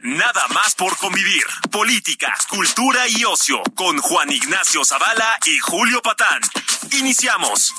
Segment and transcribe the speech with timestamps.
[0.00, 1.42] Nada más por convivir.
[1.72, 6.40] Política, cultura y ocio con Juan Ignacio Zavala y Julio Patán.
[6.92, 7.74] Iniciamos.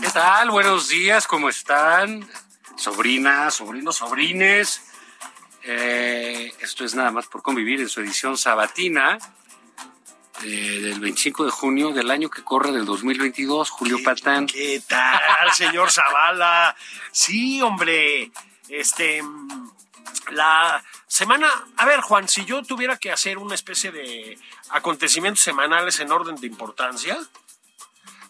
[0.00, 0.50] ¿Qué tal?
[0.50, 2.26] Buenos días, ¿cómo están?
[2.76, 4.87] Sobrinas, sobrinos, sobrines.
[5.64, 9.18] Eh, esto es nada más por convivir en su edición sabatina
[10.44, 13.70] eh, del 25 de junio del año que corre del 2022.
[13.70, 14.46] Julio Patán.
[14.46, 16.76] ¿Qué tal, señor Zavala?
[17.12, 18.30] Sí, hombre.
[18.68, 19.22] Este.
[20.30, 21.48] La semana.
[21.76, 24.38] A ver, Juan, si yo tuviera que hacer una especie de
[24.70, 27.18] acontecimientos semanales en orden de importancia,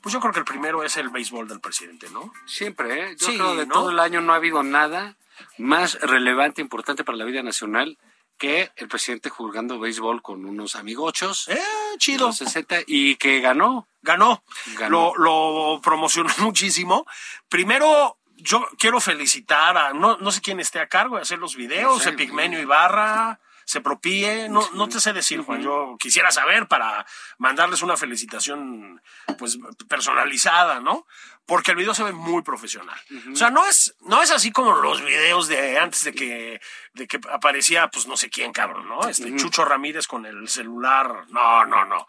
[0.00, 2.32] pues yo creo que el primero es el béisbol del presidente, ¿no?
[2.46, 3.16] Siempre, ¿eh?
[3.18, 3.74] Yo Sí, creo de ¿no?
[3.74, 5.16] todo el año no ha habido nada
[5.58, 7.98] más relevante, importante para la vida nacional
[8.38, 11.48] que el presidente jugando béisbol con unos amigochos.
[11.48, 11.58] Eh,
[11.98, 12.28] chido.
[12.28, 13.88] los 60 y que ganó.
[14.00, 14.44] Ganó.
[14.78, 15.12] Ganó.
[15.16, 17.04] Lo, lo promocionó muchísimo.
[17.48, 21.56] Primero, yo quiero felicitar a, no, no sé quién esté a cargo de hacer los
[21.56, 22.10] videos, No sé.
[22.10, 27.04] Epigmenio Ibarra, se propíe, no, no te sé decir, Juan, yo quisiera saber para
[27.36, 29.02] mandarles una felicitación
[29.36, 29.58] pues
[29.88, 31.06] personalizada, ¿no?
[31.48, 33.00] Porque el video se ve muy profesional.
[33.32, 36.60] O sea, no es, no es así como los videos de antes de que,
[36.92, 39.08] de que aparecía, pues no sé quién, cabrón, ¿no?
[39.08, 41.24] Este Chucho Ramírez con el celular.
[41.30, 42.06] No, no, no.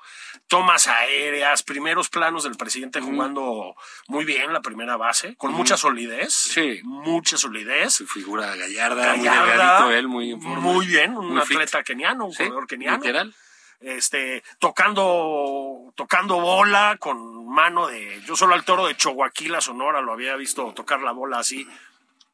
[0.49, 3.75] Tomas aéreas, primeros planos del presidente jugando
[4.07, 6.33] muy bien la primera base, con mucha solidez.
[6.33, 6.81] Sí.
[6.83, 7.93] Mucha solidez.
[7.93, 11.55] Su figura gallarda, muy Gallarda, delgadito él, muy muy bien, un Muy fit.
[11.55, 12.97] atleta keniano, un Sí, jugador keniano.
[12.97, 13.33] literal.
[13.79, 18.21] Este, tocando, tocando bola con mano de.
[18.25, 21.67] Yo solo al toro de Choaquila, Sonora, lo había visto tocar la bola así,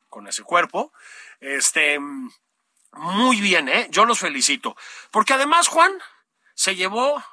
[0.10, 0.92] con ese cuerpo.
[1.40, 2.00] Este,
[2.94, 3.88] muy bien, ¿eh?
[3.92, 4.76] Yo los felicito.
[5.12, 5.92] Porque además, Juan,
[6.56, 7.24] se llevó.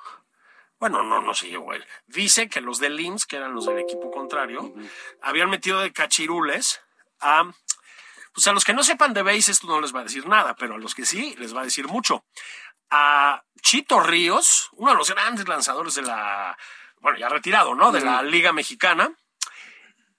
[0.79, 1.87] Bueno, no, no se llevó él.
[2.07, 4.75] Dice que los del IMSS, que eran los del equipo contrario,
[5.23, 6.83] habían metido de cachirules
[7.21, 7.53] a
[8.33, 10.57] pues a los que no sepan de base esto no les va a decir nada,
[10.57, 12.25] pero a los que sí les va a decir mucho.
[12.91, 16.57] A Chito Ríos, uno de los grandes lanzadores de la,
[17.01, 17.93] bueno, ya retirado, ¿no?
[17.93, 19.11] De la Liga Mexicana.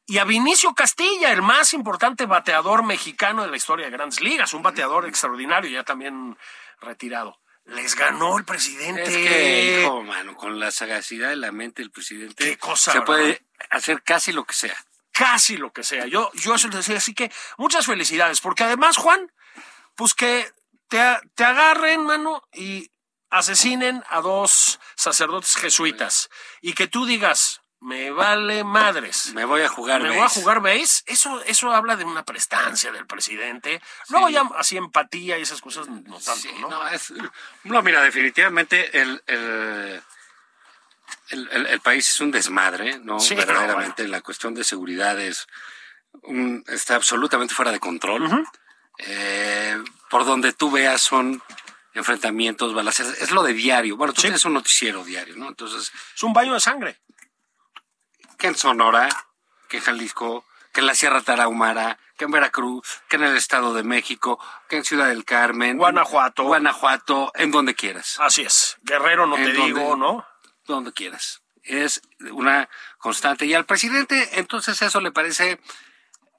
[0.05, 4.53] Y a Vinicio Castilla, el más importante bateador mexicano de la historia de grandes ligas,
[4.53, 6.37] un bateador extraordinario, ya también
[6.81, 7.39] retirado.
[7.65, 9.03] Les ganó el presidente.
[9.03, 12.99] Es que, hijo, mano, con la sagacidad de la mente del presidente, Qué cosa, se
[12.99, 13.05] ¿verdad?
[13.05, 14.75] puede hacer casi lo que sea.
[15.13, 16.05] casi lo que sea.
[16.07, 19.31] Yo, yo eso les decía, así que muchas felicidades, porque además, Juan,
[19.95, 20.51] pues que
[20.89, 20.99] te,
[21.35, 22.91] te agarren, mano, y
[23.37, 26.29] asesinen a dos sacerdotes jesuitas,
[26.61, 29.33] y que tú digas, me vale madres.
[29.33, 30.01] Me voy a jugar.
[30.01, 30.17] Me base.
[30.19, 33.81] voy a jugar base, eso, eso habla de una prestancia del presidente.
[34.09, 36.69] Luego ya así empatía y esas cosas no tanto, Sí, ¿no?
[36.69, 37.11] no, es-
[37.65, 40.01] no, mira, definitivamente el, el,
[41.29, 43.19] el, el- el país es un desmadre, ¿no?
[43.19, 45.47] Sí, Verdaderamente la cuestión de seguridad es
[46.21, 48.45] un- está absolutamente fuera de control.
[48.99, 51.41] Eh, por donde tú veas son
[51.93, 53.95] enfrentamientos, balaceras, es lo de diario.
[53.97, 54.27] Bueno, tú Sí.
[54.27, 55.47] tienes un noticiero diario, ¿no?
[55.49, 56.99] Entonces, Es un baño de sangre.
[58.37, 59.07] que en Sonora,
[59.69, 63.73] que en Jalisco, que en la Sierra Tarahumara, que en Veracruz, que en el Estado
[63.73, 64.37] de México,
[64.67, 66.43] que en Ciudad del Carmen, Guanajuato.
[66.43, 68.75] Guanajuato, en donde quieras, Así es.
[68.81, 70.27] Guerrero, no ¿En te digo, ¿no?
[70.65, 71.41] donde quieras.
[71.61, 72.67] Es una
[72.97, 73.45] constante.
[73.45, 75.61] Y al presidente, entonces eso le parece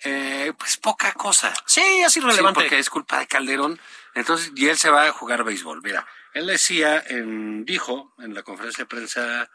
[0.03, 1.55] eh, pues poca cosa.
[1.65, 2.61] Sí, es Sí, irrelevante.
[2.61, 3.81] porque es culpa de Calderón.
[4.15, 5.81] Entonces, y él se va a jugar béisbol.
[5.83, 9.51] Mira, él decía, en, dijo en la conferencia de prensa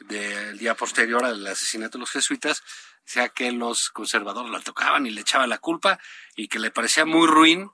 [0.00, 2.62] del día posterior al asesinato de los jesuitas,
[3.04, 5.98] decía que los conservadores la tocaban y le echaban la culpa
[6.36, 7.70] y que le parecía muy ruin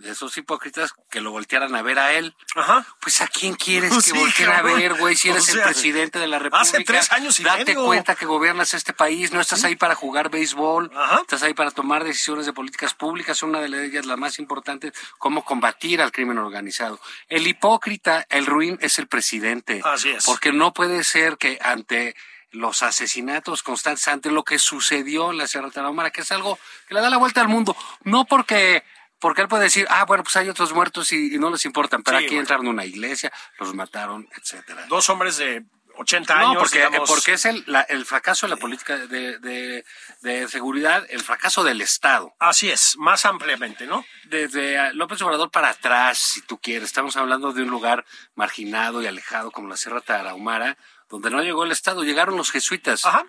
[0.00, 2.34] de esos hipócritas que lo voltearan a ver a él.
[2.56, 2.86] Ajá.
[3.00, 5.60] Pues a quién quieres Pues que sí, volteen a ver, güey, si O eres el
[5.62, 6.62] presidente de la República.
[6.62, 7.84] hace tres años y Date medio.
[7.84, 11.20] cuenta que gobiernas este país, no estás ahí para jugar béisbol, Ajá.
[11.20, 15.44] estás ahí para tomar decisiones de políticas públicas, una de ellas las más importantes, cómo
[15.44, 16.98] combatir al crimen organizado.
[17.28, 19.82] El hipócrita, el ruin es el presidente.
[19.84, 20.24] Así es.
[20.24, 22.16] Porque no puede ser que ante
[22.52, 26.58] los asesinatos constantes ante lo que sucedió en la Sierra Tarahumara, que es algo
[26.88, 27.76] que le da la vuelta al mundo.
[28.02, 28.82] No porque
[29.20, 32.02] porque él puede decir, ah, bueno, pues hay otros muertos y, y no les importan,
[32.02, 32.40] pero Sí, aquí bueno.
[32.42, 34.86] entraron a una iglesia, los mataron, etcétera.
[34.88, 35.64] Dos hombres de
[35.96, 36.62] 80 No, años.
[36.62, 39.84] porque, digamos, porque es el, la- el fracaso de la política de, de-
[40.22, 42.34] de seguridad, el fracaso del Estado.
[42.38, 44.04] Así es, más ampliamente, ¿no?
[44.24, 49.02] Desde ah, López Obrador para atrás, si tú quieres, estamos hablando de un lugar marginado
[49.02, 50.78] y alejado como la Sierra Tarahumara,
[51.10, 53.04] donde no llegó el Estado, llegaron los jesuitas.
[53.04, 53.26] Ajá.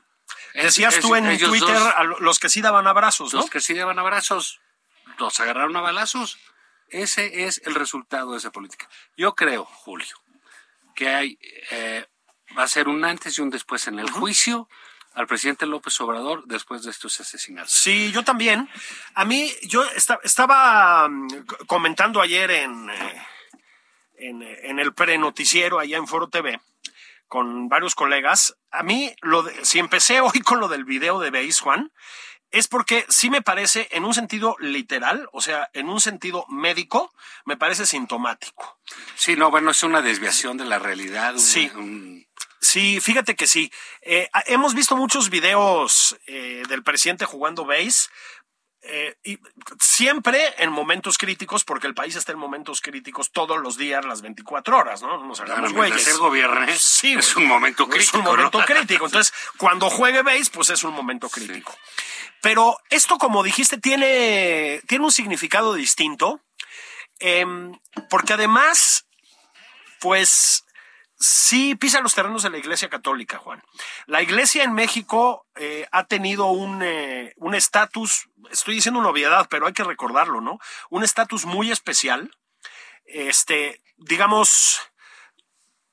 [0.54, 3.42] Es- Decías tú en Twitter dos, a lo- los que sí daban abrazos, ¿no?
[3.42, 4.62] los que sí daban abrazos,
[5.20, 6.38] los agarraron a balazos.
[6.88, 8.90] Ese es el resultado de esa política.
[9.16, 10.16] Yo creo, Julio,
[10.96, 11.40] que hay
[11.72, 12.06] eh,
[12.58, 14.68] va a ser un antes y un después en el juicio
[15.14, 17.72] al presidente López Obrador después de estos asesinatos.
[17.72, 18.70] Sí, yo también.
[19.14, 21.28] A mí, yo esta- estaba mm,
[21.68, 23.22] comentando ayer en, eh,
[24.16, 26.60] en, en el pre-noticiero allá en Foro TV
[27.28, 28.58] con varios colegas.
[28.72, 31.92] A mí, lo de- si empecé hoy con lo del video de Beis, Juan,
[32.52, 37.14] es porque sí me parece, en un sentido literal, o sea, en un sentido médico,
[37.46, 38.80] me parece sintomático.
[39.16, 41.36] Sí, no, bueno, es una desviación de la realidad.
[41.38, 41.72] Sí.
[41.76, 42.26] un-
[42.64, 43.72] Sí, fíjate que sí.
[44.04, 48.10] Eh, hemos visto muchos videos eh, del presidente jugando base.
[48.84, 49.38] Eh, y
[49.80, 54.22] siempre en momentos críticos, porque el país está en momentos críticos todos los días, las
[54.22, 55.18] 24 horas, ¿no?
[55.20, 56.08] No Nos hagamos güeyes.
[56.08, 58.18] el gobierno Sí, es un momento Es crítico.
[58.20, 58.66] un momento ¿no?
[58.66, 59.06] crítico.
[59.06, 61.76] Entonces, cuando juegue base, pues es un momento crítico.
[62.42, 66.42] Pero esto, como dijiste, tiene, tiene un significado distinto.
[67.20, 67.78] em,
[68.10, 69.06] porque además,
[70.00, 70.66] pues
[71.22, 73.62] sí pisa los terrenos de la Iglesia Católica, Juan.
[74.08, 79.48] La Iglesia en México eh, ha tenido un eh, un estatus, estoy diciendo una obviedad,
[79.50, 80.60] pero hay que recordarlo, ¿no?
[80.90, 82.36] Un estatus muy especial.
[83.06, 84.82] Este, digamos,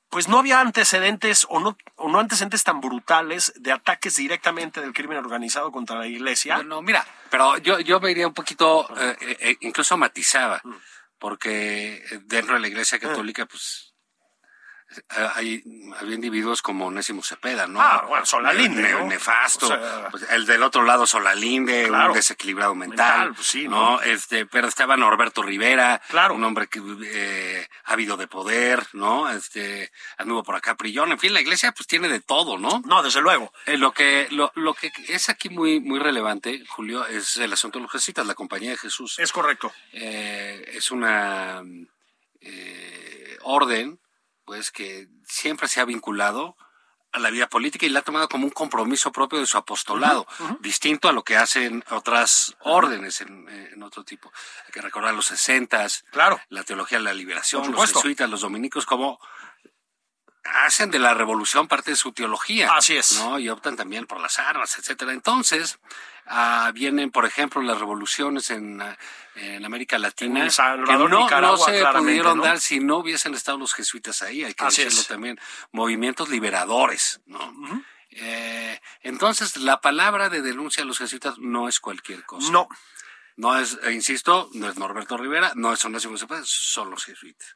[0.09, 4.93] pues no había antecedentes o no, o no antecedentes tan brutales de ataques directamente del
[4.93, 6.63] crimen organizado contra la Iglesia.
[6.63, 10.61] No, mira, pero yo, yo me iría un poquito, eh, eh, incluso matizaba,
[11.19, 13.88] porque dentro de la Iglesia Católica, pues,
[15.35, 15.63] hay,
[15.99, 17.79] había individuos como Onésimo Cepeda, ¿no?
[17.81, 19.03] Ah, bueno, Solalinde.
[19.05, 19.67] Nefasto.
[19.67, 22.09] O sea, Pues, el del otro lado, Solalinde, Claro.
[22.09, 23.19] un desequilibrado mental.
[23.19, 23.91] Mental, pues sí, ¿no?
[23.97, 24.01] ¿no?
[24.01, 26.33] Este, pero estaba Norberto Rivera, Claro.
[26.33, 29.29] un hombre que, eh, ávido de poder, ¿no?
[29.29, 31.11] Este, anduvo por acá Prillón.
[31.11, 32.81] En fin, la Iglesia, pues, tiene de todo, ¿no?
[32.85, 33.53] No, desde luego.
[33.67, 37.77] Eh, lo que lo, lo que es aquí muy muy relevante, Julio, es el asunto
[37.79, 39.19] de los jesuitas, la Compañía de Jesús.
[39.19, 39.71] Es correcto.
[39.93, 41.61] Eh, es una
[42.41, 43.99] eh, orden,
[44.49, 46.57] pues, que siempre se ha vinculado
[47.11, 50.25] a la vida política y la ha tomado como un compromiso propio de su apostolado,
[50.59, 54.31] distinto a lo que hacen otras órdenes en, en otro tipo.
[54.65, 56.41] Hay que recordar los sesentas, Claro.
[56.49, 59.19] la teología de la liberación, los jesuitas, los dominicos, como
[60.65, 62.73] hacen de la revolución parte de su teología.
[62.73, 63.19] Así es.
[63.19, 63.37] ¿no?
[63.37, 65.13] Y optan también por las armas, etcétera.
[65.13, 65.77] Entonces,
[66.29, 68.97] ah, vienen, por ejemplo, las revoluciones en, ah,
[69.35, 72.43] en América Latina, En Salvador, que no, no se pudieron ¿no?
[72.43, 75.07] dar si no hubiesen estado los jesuitas ahí, hay que Así decirlo es.
[75.07, 75.39] también,
[75.71, 77.53] movimientos liberadores, ¿no?
[78.11, 82.51] Eh, entonces, la palabra de denuncia a los jesuitas no es cualquier cosa.
[82.51, 82.67] No.
[83.35, 87.55] No es, eh, insisto, no es Norberto Rivera, no es Onésimo Cepeda, son los jesuitas.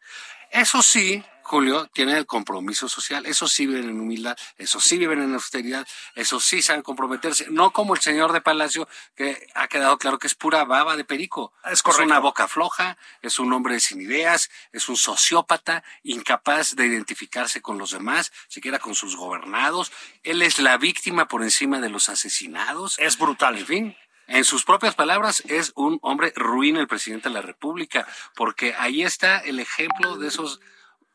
[0.54, 5.20] Eso sí, Julio, tienen el compromiso social, eso sí viven en humildad, eso sí viven
[5.20, 9.98] en austeridad, eso sí saben comprometerse, no como el señor de Palacio, que ha quedado
[9.98, 11.54] claro que es pura baba de perico.
[11.66, 12.06] Es correcto.
[12.06, 17.80] una boca floja, es un hombre sin ideas, es un sociópata, incapaz de identificarse con
[17.80, 19.92] los demás, siquiera con sus gobernados.
[20.22, 23.00] Él es la víctima por encima de los asesinados.
[23.00, 23.58] Es brutal.
[23.58, 23.98] En fin,
[24.34, 29.04] en sus propias palabras, es un hombre ruin el presidente de la República, porque ahí
[29.04, 30.60] está el ejemplo de esos,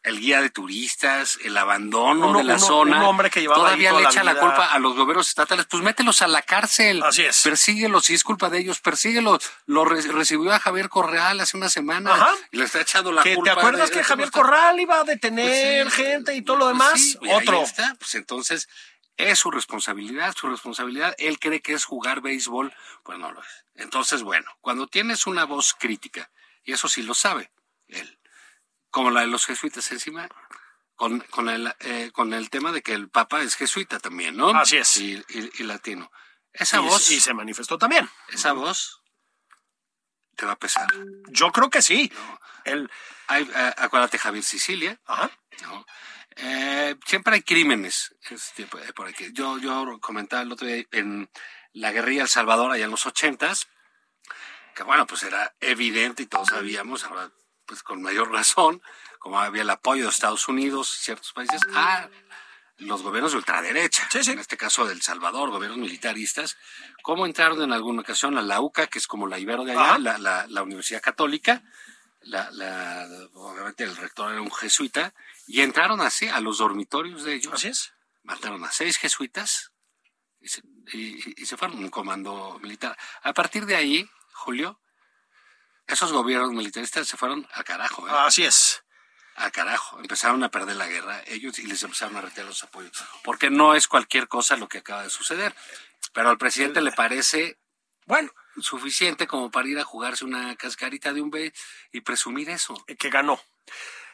[0.04, 2.98] el guía de turistas, el abandono Uno- de la uno- zona.
[2.98, 5.66] un hombre que llevaba Todavía toda le echa la, culpa a los gobiernos estatales.
[5.66, 7.02] Pues mételos a la cárcel.
[7.02, 7.42] Así es.
[7.42, 9.50] Persíguelos, si es culpa de ellos, persíguelos.
[9.66, 12.14] Lo re- recibió a Javier Correal hace una semana.
[12.14, 12.30] Ajá.
[12.52, 13.52] Y le está echando la Que, culpa.
[13.54, 16.64] ¿Te acuerdas de- que Javier Corral iba a detener pues sí, gente y todo lo
[16.66, 17.00] pues demás?
[17.00, 17.62] sí, ahí Otro.
[17.64, 17.96] está.
[17.98, 18.68] Pues entonces
[19.18, 21.14] es su responsabilidad, su responsabilidad.
[21.18, 22.72] Él cree que es jugar béisbol,
[23.02, 23.64] pues no lo es.
[23.74, 26.30] Entonces, bueno, cuando tienes una voz crítica,
[26.64, 27.50] y eso sí lo sabe
[27.88, 28.18] él,
[28.90, 30.28] como la de los jesuitas encima,
[30.94, 34.48] con, con, el, eh, con el tema de que el Papa es jesuita también, ¿no?
[34.50, 34.96] Así es.
[34.96, 36.10] Y, y- y latino.
[36.52, 38.08] Esa Y- voz, y se manifestó también.
[38.28, 39.02] esa voz
[40.36, 40.86] te va a pesar.
[41.30, 42.10] Yo creo que sí.
[42.64, 42.90] El,
[43.26, 45.30] Hay, eh, acuérdate Javier Sicilia, ajá.
[45.62, 45.84] ¿no?
[46.40, 49.26] Eh, siempre hay crímenes este, por aquí.
[49.32, 51.28] Yo, yo comentaba el otro día en
[51.72, 53.66] la guerrilla El Salvador, allá en los ochentas,
[54.74, 57.30] que bueno, pues era evidente y todos sabíamos, ahora
[57.66, 58.80] pues con mayor razón,
[59.18, 62.08] como había el apoyo de Estados Unidos y ciertos países a
[62.76, 64.30] los gobiernos de ultraderecha, Sí, sí.
[64.30, 66.56] en este caso del Salvador, gobiernos militaristas,
[67.02, 69.82] cómo entraron en alguna ocasión a la UCA, que es como la Ibero de allá,
[69.90, 69.98] Ajá.
[69.98, 71.64] la, la- la Universidad Católica,
[72.20, 75.12] la, la- obviamente el rector era un jesuita,
[75.48, 77.92] y entraron así a los dormitorios de ellos, Así es.
[78.22, 79.72] mataron a seis jesuitas
[80.40, 80.62] y se,
[80.92, 82.96] y- y se fueron un comando militar.
[83.22, 84.80] A partir de ahí, Julio,
[85.86, 88.12] esos gobiernos militaristas se fueron al carajo, ¿eh?
[88.14, 88.84] Así es.
[89.36, 89.98] al carajo.
[90.00, 93.04] Empezaron a perder la guerra ellos y les empezaron a retirar los apoyos.
[93.22, 95.54] Porque no es cualquier cosa lo que acaba de suceder.
[96.12, 97.56] Pero al presidente le parece
[98.04, 101.52] Bueno, suficiente como para ir a jugarse una cascarita de un B
[101.92, 102.74] y presumir eso.
[102.98, 103.40] que ganó.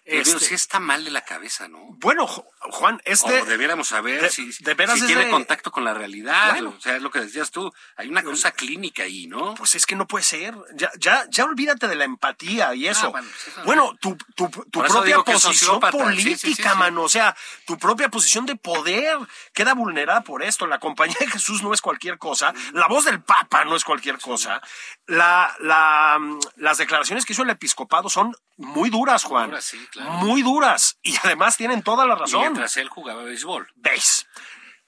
[0.07, 1.79] Este, sí está mal de la cabeza, ¿no?
[1.99, 3.41] Bueno, Ju- Juan, este.
[3.41, 6.51] o debiéramos saber de- si, de veras si es tiene de- contacto con la realidad.
[6.53, 6.75] Bueno.
[6.77, 7.73] o sea, es lo que decías tú.
[7.97, 9.55] Hay una cosa clínica ahí, ¿no?
[9.55, 10.55] Pues es que no puede ser.
[10.75, 13.07] Ya, ya, ya olvídate de la empatía y eso.
[13.07, 17.03] Ah, bueno, eso- bueno, tu, tu, tu propia posición política, sí, mano.
[17.05, 17.35] O sea,
[17.67, 19.17] tu propia posición de poder
[19.55, 20.67] queda vulnerada por esto.
[20.67, 22.53] La compañía de Jesús no es cualquier cosa.
[22.75, 24.61] La voz del Papa no es cualquier cosa.
[25.07, 29.51] La, la, mm, las declaraciones que hizo el episcopado son muy duras, Juan.
[29.51, 30.11] duras, sí, claro.
[30.13, 30.99] Muy duras.
[31.03, 32.41] Y además tienen toda la razón.
[32.41, 33.71] Mientras él jugaba béisbol.
[33.75, 34.27] ¿Veis?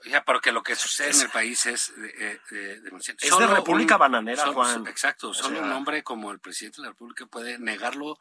[0.05, 3.47] Ya, porque lo que sucede en el país es de, eh, de- de- Es de
[3.49, 4.87] República Bananera, solo- Juan.
[4.87, 8.21] Exacto, O solo sea- un hombre como el presidente de la República puede negarlo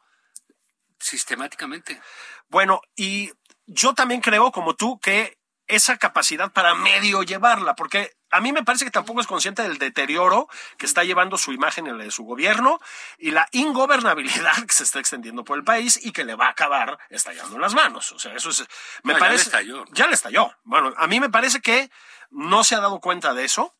[0.98, 2.00] sistemáticamente.
[2.48, 3.30] Bueno, y
[3.66, 5.38] yo también creo, como tú, que
[5.68, 9.78] esa capacidad para medio llevarla, porque a mí me parece que tampoco es consciente del
[9.78, 12.80] deterioro que está llevando su imagen en la de su gobierno
[13.18, 16.50] y la ingobernabilidad que se está extendiendo por el país y que le va a
[16.50, 18.12] acabar estallando en las manos.
[18.12, 18.60] O sea, eso es.
[19.02, 19.44] Me No, ya le parece.
[19.44, 19.84] estalló.
[19.92, 20.54] Ya le estalló.
[20.64, 21.90] Bueno, a mí me parece que
[22.30, 23.74] no se ha dado cuenta de eso.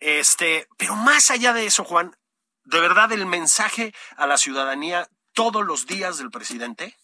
[0.00, 2.16] Este, pero más allá de eso, Juan,
[2.64, 6.96] de verdad el mensaje a la ciudadanía todos los días del presidente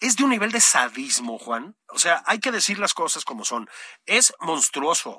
[0.00, 1.76] es de un nivel de sadismo, Juan.
[1.88, 3.68] O sea, hay que decir las cosas como son.
[4.06, 5.18] Es monstruoso.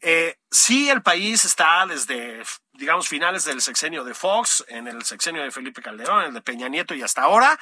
[0.00, 2.42] Eh, sí, el país está desde,
[2.72, 6.42] digamos, finales del sexenio de Fox, en el sexenio de Felipe Calderón, en el de
[6.42, 7.58] Peña Nieto y hasta ahora,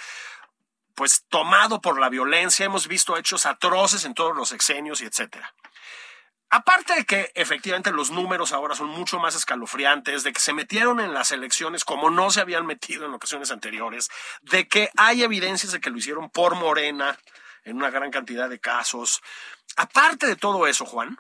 [0.94, 2.66] pues tomado por la violencia.
[2.66, 5.54] Hemos visto hechos atroces en todos los sexenios y etcétera.
[6.54, 11.00] Aparte de que efectivamente los números ahora son mucho más escalofriantes, de que se metieron
[11.00, 14.10] en las elecciones como no se habían metido en ocasiones anteriores,
[14.42, 17.18] de que hay evidencias de que lo hicieron por Morena
[17.64, 19.22] en una gran cantidad de casos.
[19.76, 21.16] Aparte de todo eso, Juan,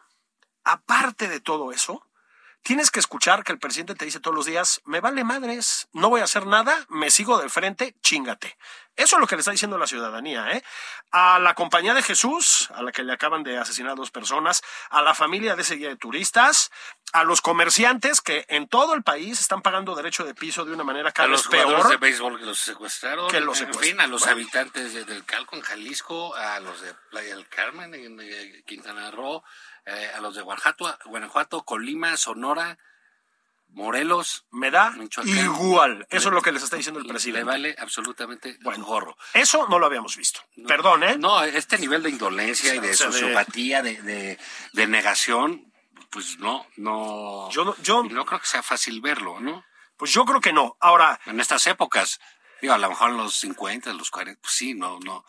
[0.64, 2.06] aparte de todo eso,
[2.62, 6.10] tienes que escuchar que el presidente te dice todos los días, me vale madres, no
[6.10, 8.58] voy a hacer nada, me sigo de frente, chingate.
[8.94, 10.62] Eso es lo que le está diciendo la ciudadanía, ¿eh?
[11.12, 15.00] A la compañía de Jesús, a la que le acaban de asesinar dos personas, a
[15.00, 16.70] la familia de ese guía de turistas,
[17.14, 20.84] a los comerciantes que en todo el país están pagando derecho de piso de una
[20.84, 22.00] manera A cada los vez jugadores de peor.
[22.00, 23.28] béisbol que los secuestraron.
[23.30, 23.90] Que los En secuestran.
[23.96, 24.32] fin, a los Bueno.
[24.34, 29.10] habitantes de- del Calco en Jalisco, a los de Playa del Carmen en eh, Quintana
[29.10, 29.42] Roo,
[29.86, 32.78] eh, a los de Guanajuato, Guanajuato, Colima, Sonora,
[33.72, 34.46] Morelos.
[34.50, 35.36] Me da Michoacán.
[35.36, 36.06] igual.
[36.10, 37.44] Eso Le- es lo que les está diciendo el Le presidente.
[37.44, 38.84] vale absolutamente Bueno.
[38.84, 39.16] gorro.
[39.34, 40.40] Eso no lo habíamos visto.
[40.66, 41.16] Perdón, ¿eh?
[41.18, 44.38] No, este nivel de indolencia y de O sea, de- sociopatía, de, de,
[44.72, 45.72] de negación,
[46.10, 47.50] pues no, no.
[47.50, 49.64] Yo no- yo- no creo que sea fácil verlo, ¿no?
[49.96, 50.76] Pues yo creo que no.
[50.80, 52.18] Ahora, En estas épocas,
[52.60, 55.24] digo, a lo mejor en los 50, en los 40, pues sí, no, no.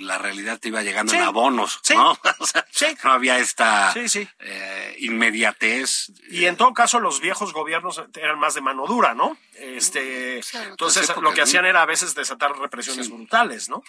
[0.00, 1.18] La realidad te iba llegando Sí.
[1.18, 1.94] en abonos, Sí.
[1.94, 2.18] ¿no?
[2.38, 2.86] O sea, Sí.
[3.04, 3.92] no había esta
[4.40, 6.12] eh, inmediatez.
[6.30, 9.36] Y en todo caso, los viejos gobiernos eran más de mano dura, ¿no?
[9.54, 13.82] Este, entonces, épocas, lo que hacían era a veces desatar represiones brutales, ¿no?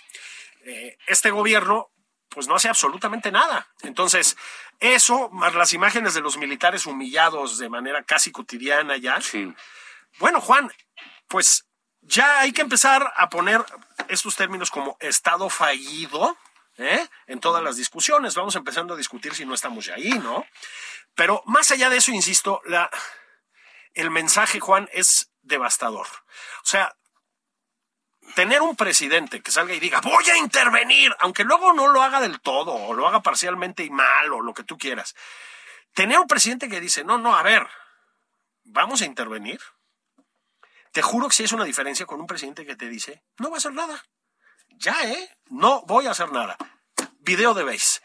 [0.65, 1.91] Eh, este gobierno,
[2.29, 3.67] pues no hace absolutamente nada.
[3.81, 4.35] Entonces,
[4.79, 9.19] eso, más las imágenes de los militares humillados de manera casi cotidiana ya.
[9.21, 9.53] Sí.
[10.19, 10.71] Bueno, Juan,
[11.27, 11.65] pues
[12.09, 13.63] ya hay que empezar a poner
[14.07, 16.35] estos términos como Estado fallido
[16.77, 17.07] ¿eh?
[17.27, 18.33] en todas las discusiones.
[18.33, 20.45] Vamos empezando a discutir si no estamos ya ahí, ¿no?
[21.13, 22.89] Pero más allá de eso, insisto, la,
[23.93, 26.07] el mensaje, Juan, es devastador.
[26.07, 26.95] O sea,
[28.33, 32.21] tener un presidente que salga y diga, voy a intervenir, aunque luego no lo haga
[32.21, 35.15] del todo, o lo haga parcialmente y mal, o lo que tú quieras.
[35.93, 37.67] Tener un presidente que dice, no, no, a ver,
[38.63, 39.59] vamos a intervenir.
[40.91, 43.57] Te juro que sí es una diferencia con un presidente que te dice, no va
[43.57, 44.03] a hacer nada.
[44.77, 45.37] Ya, ¿eh?
[45.49, 46.57] No voy a hacer nada.
[47.19, 48.01] Video de base.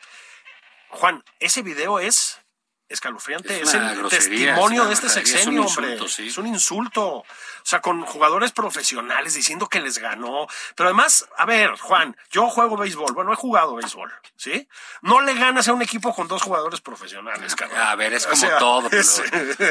[0.90, 2.43] Juan, ese video es
[2.88, 3.60] escalofriante.
[3.60, 6.08] Es Es, el grosería, testimonio es de este grosería, es un sexenio, insulto, hombre.
[6.08, 6.28] sí.
[6.28, 7.06] Es un insulto.
[7.18, 10.46] O sea, con jugadores profesionales diciendo que les ganó.
[10.76, 13.14] Pero además, a ver, Juan, yo juego béisbol.
[13.14, 14.68] Bueno, he jugado béisbol, ¿sí?
[15.00, 17.80] No le ganas a un equipo con dos jugadores profesionales, cabrón.
[17.80, 18.90] A ver, es O como sea, todo.
[18.90, 19.22] Pero, es-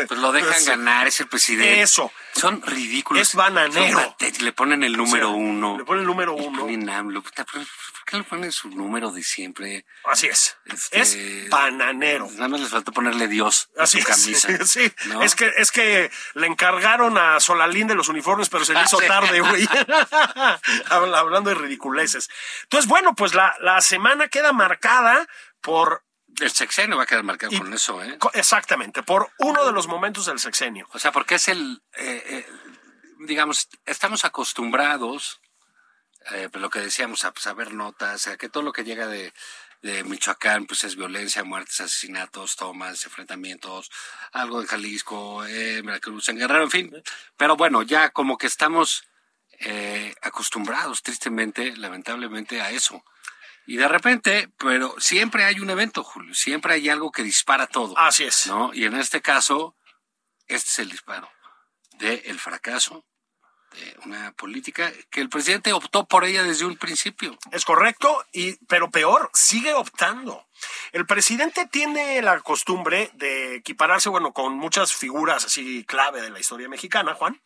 [0.08, 1.82] pues lo dejan es- ganar, es el presidente.
[1.84, 2.12] Eso.
[2.36, 3.22] Son ridículos.
[3.22, 4.00] Es bananero.
[4.20, 5.77] Son Le ponen el número O sea, uno.
[5.77, 6.62] Le pone el número Le uno.
[6.62, 7.24] ponen AMLO.
[8.06, 9.86] Puta, ¿Por por qué le ponen su número de siempre?
[10.06, 10.58] Así es.
[10.66, 11.00] Este,
[11.44, 12.30] Es bananero.
[12.32, 14.52] Nada más les faltó ponerle Dios a Así su camisa.
[14.52, 14.70] es.
[14.72, 15.22] Sí, ¿no?
[15.24, 18.84] es que es que le encargaron a Solalín de los uniformes, pero se le Ah,
[18.86, 19.68] hizo tarde, güey.
[20.90, 22.30] Habla- Hablando de ridiculeces.
[22.64, 25.28] Entonces, bueno, pues la, la semana queda marcada
[25.62, 26.04] por
[26.40, 28.18] El sexenio va a quedar marcado Y- con eso, ¿eh?
[28.34, 30.88] exactamente, por uno de los momentos del sexenio.
[30.92, 32.48] O sea, porque es el, eh, eh,
[33.20, 35.40] digamos, estamos acostumbrados,
[36.32, 39.34] eh, pues lo que decíamos, a saber notas, a que todo lo que llega de,
[39.82, 43.92] de Michoacán, pues es violencia, muertes, asesinatos, tomas, enfrentamientos,
[44.32, 47.03] algo de Jalisco, eh, Veracruz, en Guerrero, en fin.
[47.38, 49.03] Pero bueno, ya como que estamos
[49.60, 53.03] eh, acostumbrados, tristemente, lamentablemente, a eso.
[53.65, 57.98] Y de repente, pero siempre hay un evento, Julio, siempre hay algo que dispara todo.
[57.98, 58.48] Así es.
[58.48, 58.74] ¿no?
[58.74, 59.75] Y en este caso,
[60.48, 61.30] este es el disparo
[61.98, 63.12] del fracaso de
[64.06, 67.38] una política que el presidente optó por ella desde un principio.
[67.51, 70.46] Es correcto, y, pero peor, sigue optando.
[70.92, 76.39] El presidente tiene la costumbre de equipararse, bueno, con muchas figuras así clave de la
[76.39, 77.39] historia mexicana, Juan.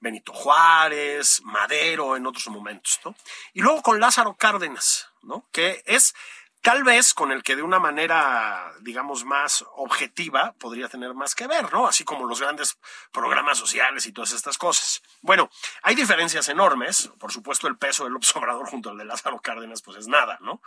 [0.00, 3.14] Benito Juárez, Madero en otros momentos, ¿no?
[3.52, 5.46] Y luego con Lázaro Cárdenas, ¿no?
[5.52, 6.14] Que es
[6.62, 11.48] tal vez con el que de una manera, digamos, más objetiva podría tener más que
[11.48, 11.88] ver, ¿no?
[11.88, 12.78] Así como los grandes
[13.10, 15.02] programas sociales y todas estas cosas.
[15.20, 15.50] Bueno,
[15.82, 17.10] hay diferencias enormes.
[17.18, 20.62] Por supuesto, el peso del observador junto al de Lázaro Cárdenas, pues es nada, ¿no?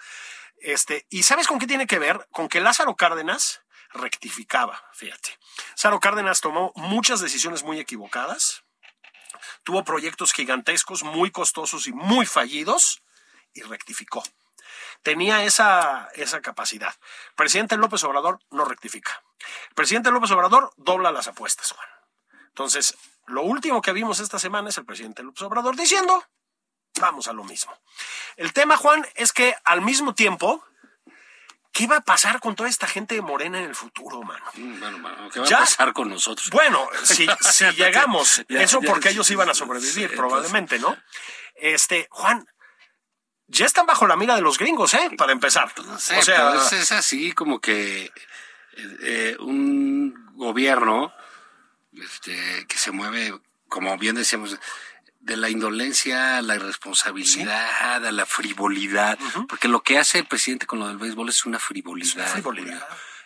[0.57, 2.27] Este, ¿y sabes con qué tiene que ver?
[2.31, 5.39] Con que Lázaro Cárdenas rectificaba, fíjate.
[5.71, 8.65] Lázaro Cárdenas tomó muchas decisiones muy equivocadas,
[9.63, 13.01] tuvo proyectos gigantescos, muy costosos y muy fallidos,
[13.53, 14.23] y rectificó.
[15.05, 16.95] Tenía esa, esa capacidad.
[17.35, 19.23] Presidente López Obrador no rectifica.
[19.75, 21.87] Presidente López Obrador dobla las apuestas, Juan.
[22.47, 22.97] Entonces,
[23.27, 26.25] lo último que vimos esta semana es el presidente López Obrador diciendo,
[26.99, 27.71] vamos a lo mismo.
[28.35, 30.65] El tema, Juan, es que al mismo tiempo,
[31.71, 34.43] ¿qué va a pasar con toda esta gente de Morena en el futuro, mano?
[34.55, 35.57] Mm, Bueno, ¿qué va Ya.
[35.57, 36.49] a pasar con nosotros?
[36.49, 40.97] Bueno, si, si llegamos, Ya, eso ya, porque ellos iban a sobrevivir, sí, probablemente, ¿no?
[41.53, 42.47] Este, Juan,
[43.47, 45.11] ya están bajo la mira de los gringos, ¿eh?
[45.17, 45.71] Para empezar.
[45.85, 48.11] No sé, o sea, pero es, es así como que eh,
[49.01, 51.13] eh, un gobierno
[51.93, 53.33] este, que se mueve,
[53.67, 54.57] como bien decíamos,
[55.19, 60.67] de la indolencia a la irresponsabilidad, a la frivolidad, porque lo que hace el presidente
[60.67, 62.45] con lo del béisbol es una frivolidad.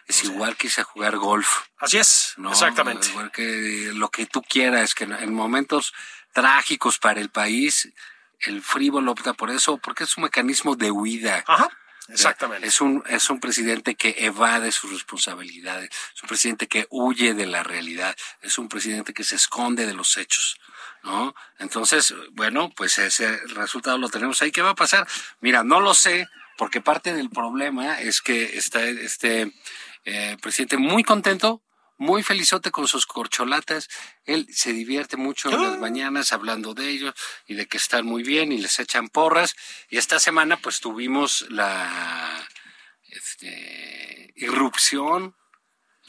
[0.05, 1.65] Es igual que irse a jugar golf.
[1.77, 2.51] así es, ¿no?
[2.51, 3.09] exactamente.
[3.09, 5.93] Igual que lo que tú quieras, que en momentos
[6.33, 7.91] trágicos para el país,
[8.41, 11.43] el frívolo opta por eso, porque es un mecanismo de huida.
[11.47, 11.69] Ajá,
[12.07, 12.67] exactamente.
[12.67, 17.45] Es un, es un presidente que evade sus responsabilidades, es un presidente que huye de
[17.45, 20.59] la realidad, es un presidente que se esconde de los hechos,
[21.03, 21.35] ¿no?
[21.57, 24.51] Entonces, bueno, pues ese resultado lo tenemos ahí.
[24.51, 25.07] ¿Qué va a pasar?
[25.41, 29.53] Mira, no lo sé, porque parte del problema es que está este
[30.05, 31.61] eh, presidente muy contento,
[31.99, 33.89] muy felizote con sus corcholatas.
[34.25, 37.13] Él se divierte mucho en las mañanas hablando de ellos
[37.45, 39.55] y de que están muy bien y les echan porras.
[39.89, 42.47] Y esta semana pues tuvimos la
[43.11, 45.35] este, irrupción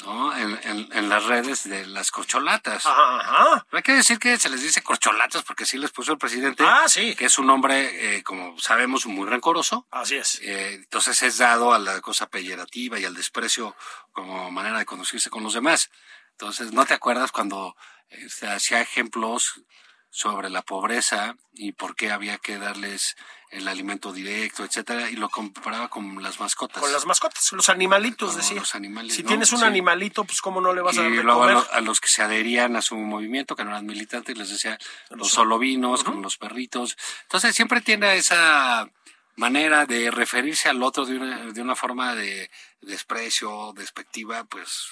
[0.05, 0.37] ¿no?
[0.37, 2.87] en, en- en las redes de las corcholatas.
[2.87, 3.67] Ajá, ajá.
[3.71, 6.65] No hay que decir que se les dice corcholatas porque sí les puso el presidente,
[6.67, 7.15] Ah, sí.
[7.17, 9.87] que es un hombre, eh, como sabemos, muy rencoroso.
[9.91, 10.41] Así es.
[10.43, 13.77] Eh, entonces es dado a la cosa peyorativa y al desprecio
[14.13, 15.91] como manera de conducirse con los demás.
[16.33, 17.77] Entonces, ¿no te acuerdas cuando
[18.09, 19.63] eh, se hacía ejemplos
[20.09, 23.17] sobre la pobreza y por qué había que darles
[23.51, 26.81] el alimento directo, etcétera, y lo comparaba con las mascotas?
[26.81, 28.61] Con las mascotas, los animalitos, decía.
[28.61, 29.29] los animales, si ¿no?
[29.29, 29.65] tienes un Sí.
[29.65, 32.23] animalito, pues cómo no le vas a dar y de luego a, los que se
[32.23, 34.79] adherían a su movimiento, que no eran militantes, les decía
[35.11, 36.97] los solovinos, con los perritos.
[37.23, 38.89] Entonces siempre tiene esa
[39.37, 42.51] manera de referirse al otro de una, de una forma de
[42.83, 44.87] desprecio, despectiva, pues,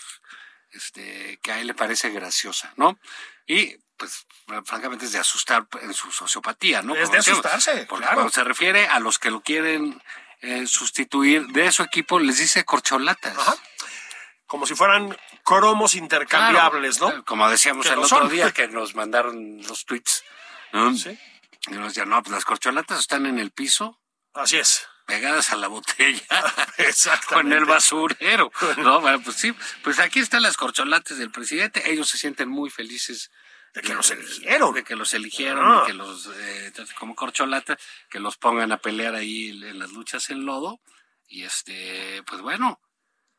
[0.72, 2.98] este, que a él le parece graciosa, ¿no?
[3.46, 4.26] Y, pues,
[4.64, 6.94] francamente es de asustar en su sociopatía, ¿no?
[6.96, 8.14] Es de asustarse, Porque claro.
[8.16, 10.00] cuando se refiere a los que lo quieren
[10.40, 13.36] eh, sustituir de su equipo, les dice corcholatas.
[13.36, 13.56] Ajá.
[14.46, 17.24] Como si fueran cromos intercambiables, Claro, ¿no?
[17.24, 18.28] como decíamos Que el otro son.
[18.30, 20.24] día que nos mandaron los tweets.
[20.72, 20.94] ¿no?
[20.94, 21.18] Sí.
[21.66, 24.00] Y nos decían, no, pues las corcholatas están en el piso,
[24.32, 24.86] Así es.
[25.06, 26.22] pegadas a la botella
[27.28, 28.50] con el basurero.
[28.78, 31.90] No, bueno, pues sí, pues aquí están las corcholates del presidente.
[31.90, 33.30] Ellos se sienten muy felices
[33.74, 34.74] De que los eligieron.
[34.74, 35.84] de que los eligieron, Ah.
[35.86, 37.76] que los eh, como corcholata,
[38.10, 40.80] que los pongan a pelear ahí en, las luchas en lodo.
[41.28, 42.80] Y este, pues bueno,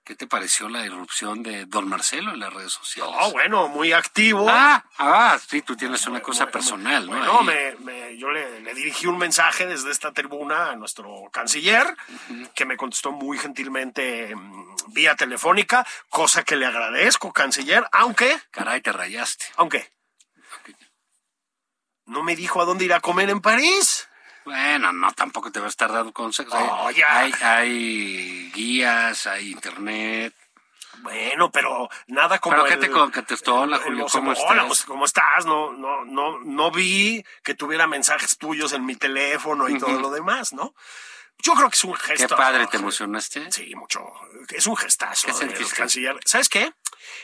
[0.03, 3.15] ¿qué te pareció la irrupción de Don Marcelo en las redes sociales?
[3.19, 4.45] No, bueno, muy activo.
[4.47, 7.15] Ah, ah, sí, tú tienes una cosa Bueno, personal, ¿no?
[7.17, 11.95] Bueno, me, me- yo le, le dirigí un mensaje desde esta tribuna a nuestro canciller,
[12.55, 18.81] que me contestó muy gentilmente mm, vía telefónica, cosa que le agradezco, canciller, aunque, Caray,
[18.81, 19.45] te rayaste.
[19.57, 19.91] aunque,
[22.10, 24.08] no me dijo a dónde ir a comer en París.
[24.45, 26.54] Bueno, no, tampoco te vas a estar dando consejos.
[26.54, 27.19] Hay, Oh, ya.
[27.19, 30.34] hay, hay guías, hay internet.
[31.02, 33.56] Bueno, pero nada como ¿Pero qué te contestó?
[33.62, 34.67] Hola, Julio, ¿cómo Hola, estás?
[34.67, 35.45] pues, ¿cómo estás?
[35.45, 40.10] No, no, no, no vi que tuviera mensajes tuyos en mi teléfono y todo lo
[40.10, 40.74] demás, ¿no?
[41.41, 42.36] Yo creo que es un Qué gesto.
[42.36, 43.50] padre, ¿te emocionaste?
[43.50, 44.02] Sí, mucho.
[44.50, 45.28] Es un gestazo.
[45.28, 45.74] ¿Qué sentiste?
[45.74, 46.19] canciller.
[46.26, 46.74] ¿Sabes qué?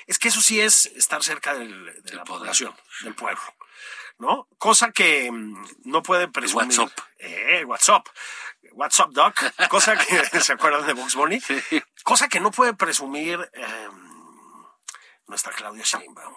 [0.07, 2.39] Es que eso sí es estar cerca del- de la poder.
[2.43, 3.41] población, del pueblo.
[4.17, 4.47] ¿No?
[4.57, 6.67] Cosa que mm, no puede presumir.
[6.67, 6.91] WhatsApp.
[7.19, 8.07] Eh, WhatsApp.
[8.73, 9.35] WhatsApp, Doc.
[9.69, 11.39] Cosa que, ¿se acuerdan de Box Bunny?
[11.39, 11.61] Sí.
[12.03, 13.87] Cosa que no puede presumir eh,
[15.27, 16.33] nuestra Claudia Sheinbaum.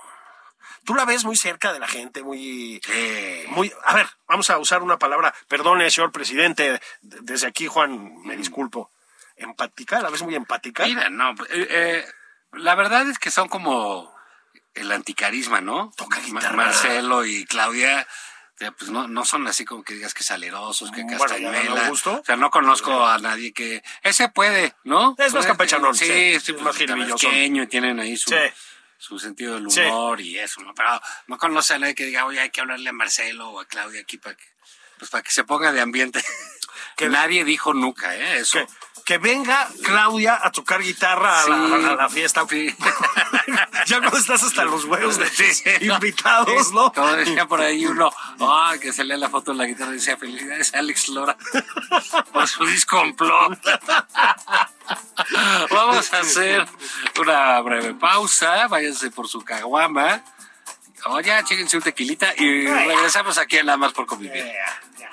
[0.85, 2.81] Tú la ves muy cerca de la gente, muy...
[2.88, 6.81] Eh, Muy, a ver, vamos a usar una palabra, perdone, señor presidente, de-
[7.23, 8.93] desde aquí, Juan, me disculpo.
[9.37, 10.85] Empática, la ves muy empática.
[10.87, 12.05] Mira, no, eh, eh,
[12.53, 14.12] la verdad es que son como
[14.81, 15.93] el anticarisma, ¿no?
[15.97, 16.57] Toca Ma- guitarra.
[16.57, 18.07] Marcelo y Claudia,
[18.59, 21.91] sea, pues no, no son así como que digas que salerosos, que Bueno, castañuela.
[21.93, 23.83] O sea, no conozco a nadie que...
[24.03, 25.14] Ese puede, ¿no?
[25.19, 28.31] Es más campechanón, Sí, sí, sí, es pues, más tabasqueño y tienen ahí su...
[28.31, 28.37] Sí.
[28.97, 29.81] su sentido del Sí.
[29.83, 30.75] humor y eso, ¿no?
[30.75, 33.64] Pero no conoce a nadie que diga, oye, hay que hablarle a Marcelo o a
[33.67, 34.45] Claudia aquí para que,
[34.99, 36.21] pues para que se ponga de ambiente.
[36.97, 38.38] Que- nadie dijo nunca, ¿eh?
[38.41, 38.59] Eso.
[38.59, 38.67] Que,
[39.05, 41.55] que venga Claudia a tocar guitarra a, la,
[41.93, 42.45] a la fiesta.
[43.87, 45.63] Ya cuando estás hasta los huevos de Sí.
[45.81, 46.93] invitados, ¿no?
[46.93, 49.95] Como decía por ahí uno, ah, que se lee la foto de la guitarra y
[49.95, 51.37] decía, felicidades Alex Lora
[52.33, 53.59] por su disco Unplugged".
[55.71, 56.67] Vamos a hacer
[57.21, 60.23] una breve pausa, váyanse por su caguama.
[61.07, 64.45] Oye, chéquense un tequilita y regresamos aquí a Nada más por convivir.
[64.45, 65.11] Ya, ya.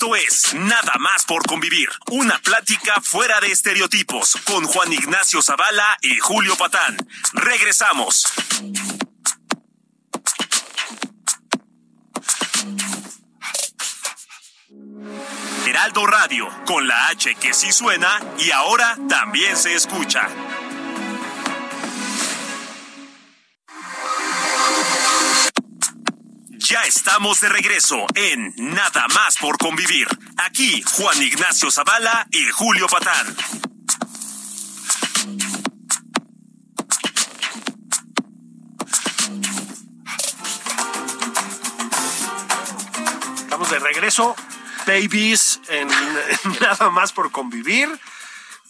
[0.00, 1.90] Esto es Nada más por convivir.
[2.06, 6.96] Una plática fuera de estereotipos con Juan Ignacio Zavala y Julio Patán.
[7.34, 8.24] Regresamos.
[15.66, 20.30] Heraldo Radio, con la H que sí suena y ahora también se escucha.
[26.70, 30.06] Ya estamos de regreso en Nada más por convivir.
[30.36, 33.36] Aquí Juan Ignacio Zavala y Julio Patán.
[43.34, 44.36] Estamos de regreso,
[44.86, 47.88] babies, en, en nada más por convivir.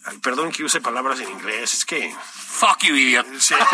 [0.05, 2.11] Ay, perdón que use palabras en inglés, es que
[2.61, 3.27] Fuck you, idiot.
[3.39, 3.53] Sí.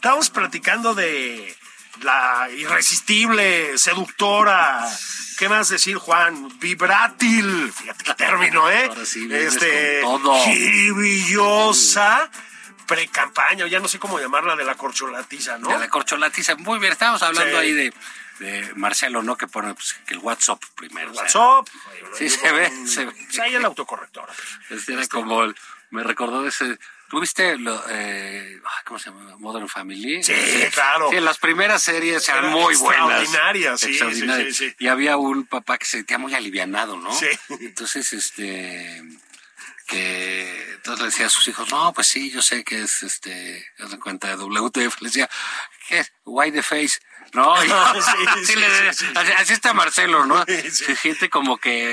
[0.00, 1.54] Estamos platicando de
[2.00, 4.82] la irresistible, seductora.
[5.36, 6.58] ¿Qué más decir, Juan?
[6.58, 7.70] Vibrátil.
[7.70, 8.86] Fíjate qué término, ¿eh?
[8.88, 10.02] Ahora sí este.
[10.44, 12.30] Jiribillosa.
[12.86, 15.68] Pre-campaña, ya no sé cómo llamarla, de la corcholatiza, ¿no?
[15.68, 16.56] De la corcholatiza.
[16.56, 17.56] Muy bien, estábamos hablando Sí.
[17.58, 17.92] ahí de,
[18.38, 19.36] de Marcelo, ¿no?
[19.36, 21.10] Que pone pues, que el WhatsApp primero.
[21.10, 21.68] o sea, WhatsApp.
[22.16, 23.12] Sí, se ve, se ve.
[23.42, 24.26] Ahí el autocorrector.
[24.70, 25.54] Este era como el-
[25.90, 26.78] me recordó de ese.
[27.10, 29.36] ¿Tuviste lo, eh, cómo se llama?
[29.38, 30.22] Modern Family?
[30.22, 30.32] Sí,
[30.72, 31.10] claro.
[31.10, 33.22] Sí, las primeras series eran Eran muy buenas.
[33.22, 34.56] extraordinarias, sí, Extraordinarias.
[34.56, 34.76] sí, sí.
[34.78, 37.12] Y había un papá que se sentía muy alivianado, ¿no?
[37.12, 37.26] Sí.
[37.60, 39.02] Entonces, este
[39.86, 43.66] que entonces le decía a sus hijos, no, pues sí, yo sé que es este,
[43.76, 45.28] de cuenta de WTF, le decía,
[45.88, 46.12] ¿qué es?
[46.24, 47.00] Why the face?
[47.32, 49.12] No, Sí, así, sí, le sí, sí.
[49.16, 50.44] así- así está Marcelo, ¿no?
[50.46, 50.84] Sí, sí.
[50.84, 51.92] Se siente como que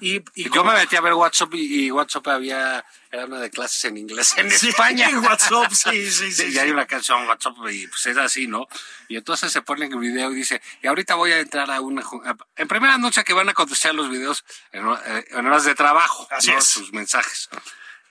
[0.00, 3.84] y, yo me metí a ver WhatsApp y, y WhatsApp había, era una de clases
[3.84, 5.08] en inglés en Sí, España.
[5.20, 6.48] WhatsApp, sí, sí, sí.
[6.52, 8.66] y hay una canción WhatsApp y pues es así, ¿no?
[9.08, 11.80] Y entonces se pone en el video y dice, y ahorita voy a entrar a
[11.80, 12.02] una...
[12.56, 16.26] En primera anuncia que van a contestar los videos en, eh, en horas de trabajo,
[16.30, 16.58] Así ¿no?
[16.58, 16.64] es.
[16.64, 17.48] sus mensajes.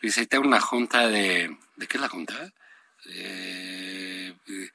[0.02, 1.56] Dice, tengo una junta de...
[1.76, 2.34] ¿De qué es la junta?
[3.06, 4.70] Eh, eh,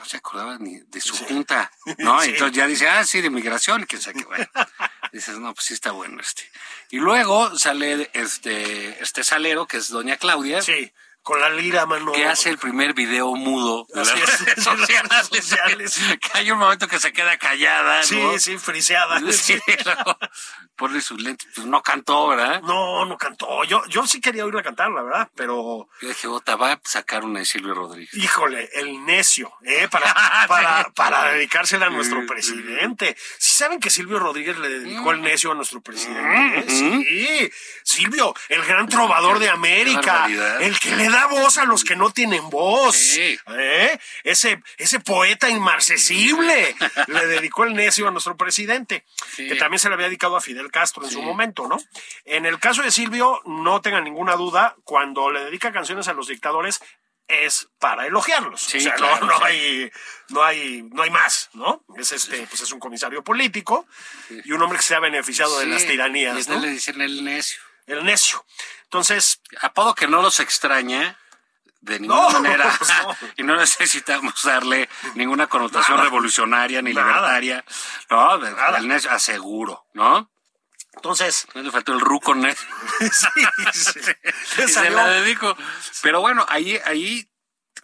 [0.00, 2.20] no se acordaba ni de su junta, ¿no?
[2.22, 2.30] Sí.
[2.30, 4.46] Entonces ya dice, ah, sí, de migración, quién sabe qué, bueno.
[5.12, 6.50] Dices, no, pues sí está bueno este.
[6.90, 12.12] Y luego sale este, este salero, que es doña Claudia, Sí, con la lira, mano.
[12.12, 15.26] que hace el primer video mudo de las es, redes sociales.
[15.30, 16.00] sociales.
[16.20, 18.38] Que hay un momento que se queda callada, Sí, ¿no?
[18.38, 19.20] sí, friseada.
[19.32, 20.18] Sí, luego
[20.76, 22.62] pone sus lentes, pues no cantó, ¿verdad?
[22.62, 23.64] No, no cantó.
[23.64, 27.22] Yo, yo sí quería oírla cantar, la verdad, pero Yo dije, Ota, va a sacar
[27.22, 28.14] una de Silvio Rodríguez.
[28.14, 29.88] híjole, el necio, ¿eh?
[29.90, 30.14] Para,
[30.48, 33.14] para, para dedicársela a nuestro presidente.
[33.38, 36.60] ¿Sí saben que Silvio Rodríguez le dedicó el necio a nuestro presidente?
[36.60, 36.64] ¿eh?
[36.68, 37.50] Sí.
[37.84, 40.26] Silvio, el gran trovador de América.
[40.60, 42.96] El que le da voz a los que no tienen voz.
[42.96, 43.38] Sí.
[43.48, 43.98] ¿eh?
[44.24, 46.74] Ese, ese poeta inmarcesible
[47.08, 49.04] le dedicó el necio a nuestro presidente.
[49.34, 49.48] Sí.
[49.48, 51.78] Que también se le había dedicado a Fidel Castro en su momento, ¿no?
[52.24, 56.28] En el caso de Silvio, no tengan ninguna duda, cuando le dedica canciones a los
[56.28, 56.80] dictadores
[57.30, 58.60] es para elogiarlos.
[58.60, 59.44] Sí, o sea, claro, no, no sí.
[59.44, 59.92] hay,
[60.30, 61.84] no hay, no hay más, ¿no?
[61.96, 63.86] Es este, pues es un comisario político
[64.44, 66.66] y un hombre que se ha beneficiado de las y tiranías, entonces ¿no?
[66.66, 67.60] le dicen el necio.
[67.90, 68.44] El necio.
[68.84, 71.16] Entonces, Apodo que no los extraña
[71.80, 73.16] de ninguna No, manera pues no.
[73.36, 76.04] y no necesitamos darle ninguna connotación Nada.
[76.08, 77.06] revolucionaria ni Nada.
[77.06, 77.64] libertaria.
[78.10, 80.30] No, de- necio aseguro, ¿no?
[80.94, 82.68] entonces, No le faltó el ruco necio.
[83.00, 83.28] sí,
[83.72, 84.68] sí.
[84.68, 85.56] Se la dedico.
[86.02, 87.29] Pero bueno, ahí, ahí,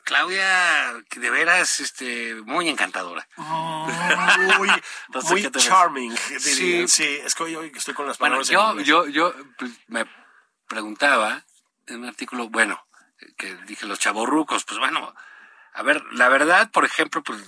[0.06, 3.28] Claudia, que de veras, este, muy encantadora.
[3.36, 4.70] muy,
[5.08, 6.16] Entonces, muy charming.
[6.38, 6.86] Sí.
[6.86, 7.20] Sí.
[7.24, 8.78] es que hoy, hoy estoy con las Bueno, palabras.
[8.78, 10.06] en yo, yo, yo pues, me
[10.68, 11.44] preguntaba
[11.88, 12.86] en un artículo, bueno,
[13.36, 15.12] que dije los chavorrucos, pues bueno,
[15.74, 17.40] a ver, la verdad, por ejemplo, pues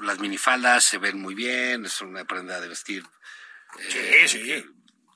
[0.00, 3.04] las minifaldas se ven muy bien, es una prenda de vestir
[3.88, 4.64] Sí, sí.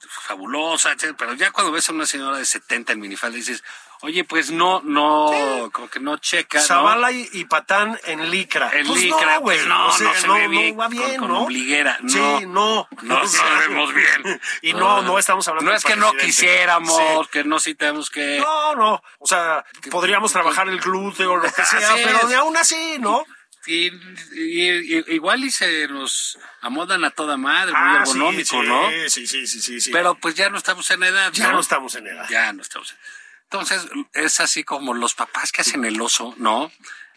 [0.00, 3.62] fabulosa, pero ya cuando ves a una señora de 70 en minifalda dices,
[4.02, 6.64] oye, pues no, no, como que no checa, ¿no?
[6.64, 8.70] Zavala y, y Patán en licra.
[8.74, 9.56] En Pues licra, no, güey.
[9.58, 11.48] pues no, o sea, no se ve bien va bien, con ¿no?
[11.48, 12.08] no.
[12.08, 12.88] Sí, no.
[13.02, 14.40] No O sea, sabemos bien.
[14.62, 17.28] Y no, no estamos hablando No es que no quisiéramos, Sí.
[17.32, 18.38] que no citemos que...
[18.40, 19.02] No, no.
[19.18, 23.24] O sea, podríamos trabajar el glúteo o lo que sea, pero de aún así, ¿no?
[23.64, 23.86] Y,
[24.32, 28.68] y- y- igual y se nos amodan a toda madre, muy Ah, ergonómico, sí, sí,
[28.68, 28.90] ¿no?
[29.08, 29.90] Sí, sí, sí, sí, sí.
[29.92, 32.26] Pero pues ya no estamos en edad, ya no estamos en edad.
[32.28, 32.92] Ya no estamos.
[33.52, 36.72] Entonces, es así como los papás que hacen el oso, ¿no?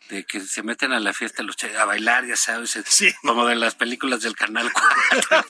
[0.10, 3.14] De que se meten a la fiesta los a bailar, ya sabes, Sí.
[3.22, 5.46] como de las películas del Canal 4.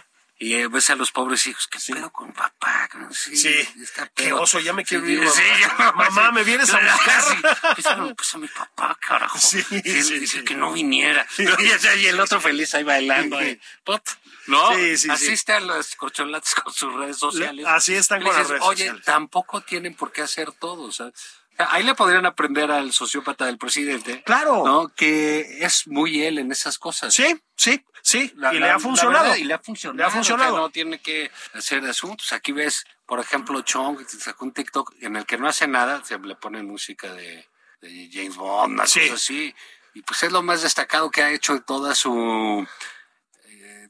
[0.38, 2.88] y eh, ves a los pobres hijos, ¿qué pedo con papá?
[3.12, 3.54] Sí, Sí.
[3.82, 5.42] está Qué oso, ya me quiero Sí, ir, sí,
[5.78, 5.84] mamá.
[5.86, 7.22] ya, Mamá, ¿me vienes a buscar?
[7.22, 7.34] Sí.
[7.74, 9.38] Pues, pues a mi papá, carajo.
[9.38, 10.44] Sí, Sí, sí, sí.
[10.44, 11.26] que no viniera.
[11.98, 13.38] Y el otro feliz ahí bailando.
[13.38, 13.58] ahí.
[13.84, 14.02] Pot,
[14.46, 14.74] ¿No?
[14.74, 15.32] Sí, sí, Así sí.
[15.32, 17.64] están los corcholates con sus redes sociales.
[17.66, 19.04] Así están con las redes Oye, sociales".
[19.06, 20.92] tampoco tienen por qué hacer todo.
[20.92, 21.14] ¿sabes?
[21.56, 24.22] Ahí le podrían aprender al sociópata del presidente.
[24.24, 24.64] Claro.
[24.66, 24.88] ¿no?
[24.88, 27.14] Que es muy él en esas cosas.
[27.14, 28.32] Sí, sí, sí.
[28.36, 29.24] La- y la- le ha la funcionado.
[29.24, 29.96] verdad, y le ha funcionado.
[29.98, 30.56] Le ha funcionado.
[30.58, 32.32] no tiene que hacer asuntos.
[32.32, 36.18] Aquí ves, por ejemplo, Chong sacó un TikTok en el que no hace nada, se
[36.18, 37.48] le pone música de,
[37.80, 39.08] de James Bond, una Sí.
[39.08, 39.54] así.
[39.94, 42.66] Y pues es lo más destacado que ha hecho en toda su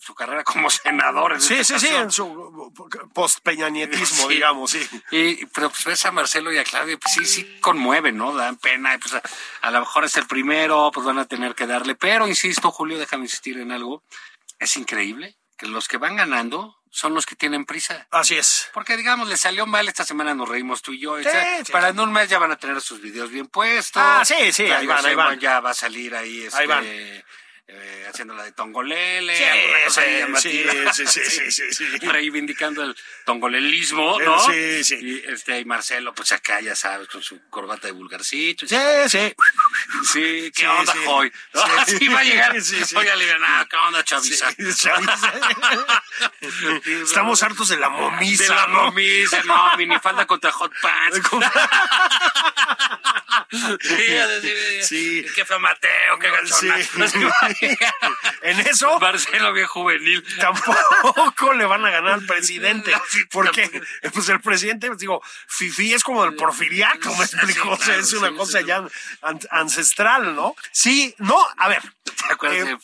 [0.04, 1.32] su carrera como senador.
[1.32, 2.72] en Sí, sí, sí, en su
[3.14, 4.34] post-peñanietismo, Sí.
[4.34, 4.88] digamos, sí.
[5.10, 8.34] Y, pero pues ves a Marcelo y a Claudia, pues sí, sí conmueve, ¿no?
[8.34, 9.22] Dan pena, y, pues a,
[9.62, 11.94] a lo mejor es el primero, pues van a tener que darle.
[11.94, 14.02] Pero insisto, Julio, déjame insistir en algo.
[14.58, 18.06] Es increíble que los que van ganando son los que tienen prisa.
[18.12, 18.70] Así es.
[18.72, 21.18] Porque, digamos, le salió mal esta semana, nos reímos tú y yo.
[21.18, 21.24] Sí,
[21.64, 21.92] sí, Para sí.
[21.94, 24.00] en un mes ya van a tener sus videos bien puestos.
[24.04, 25.40] Ah, sí, sí, ahí van, ahí van.
[25.40, 26.84] Ya va a salir ahí, este, Ahí van.
[27.66, 29.34] Eh, haciendo la de Tongolele.
[29.36, 29.44] Sí,
[30.92, 31.84] sí, sí, sí.
[32.02, 34.38] Reivindicando el tongolelismo, Eh, ¿no?
[34.38, 34.98] sí, sí.
[35.00, 38.66] Y, este, y Marcelo, pues acá, ya sabes, con su corbata de vulgarcito.
[38.66, 38.76] Sí,
[39.08, 39.34] sí.
[40.12, 40.92] Sí, ¿qué onda?
[40.92, 41.32] Sí.
[41.78, 42.60] Así va a llegar.
[42.60, 42.94] Sí, sí.
[42.94, 43.66] Voy a liberar.
[43.68, 44.48] ¿qué onda, chaviza?
[47.02, 48.84] Estamos hartos de la De momisa, la ¿no?
[48.84, 51.20] momisa, no, minifalda contra hot pants.
[54.82, 55.24] Sí.
[55.34, 56.82] Qué fue Mateo, qué gachona.
[56.82, 57.18] Sí.
[58.42, 60.24] en eso Marcelo bien juvenil.
[60.38, 62.92] tampoco le van a ganar al presidente.
[63.30, 67.70] Porque, pues el presidente, pues, digo, Fifi es como el porfiriaco, me explico.
[67.70, 68.84] O sea, es una cosa ya
[69.22, 70.54] an- ancestral, ¿no?
[70.72, 71.82] Sí, no, a ver.
[72.26, 72.68] ¿Te acuerdas?
[72.68, 72.78] Eh,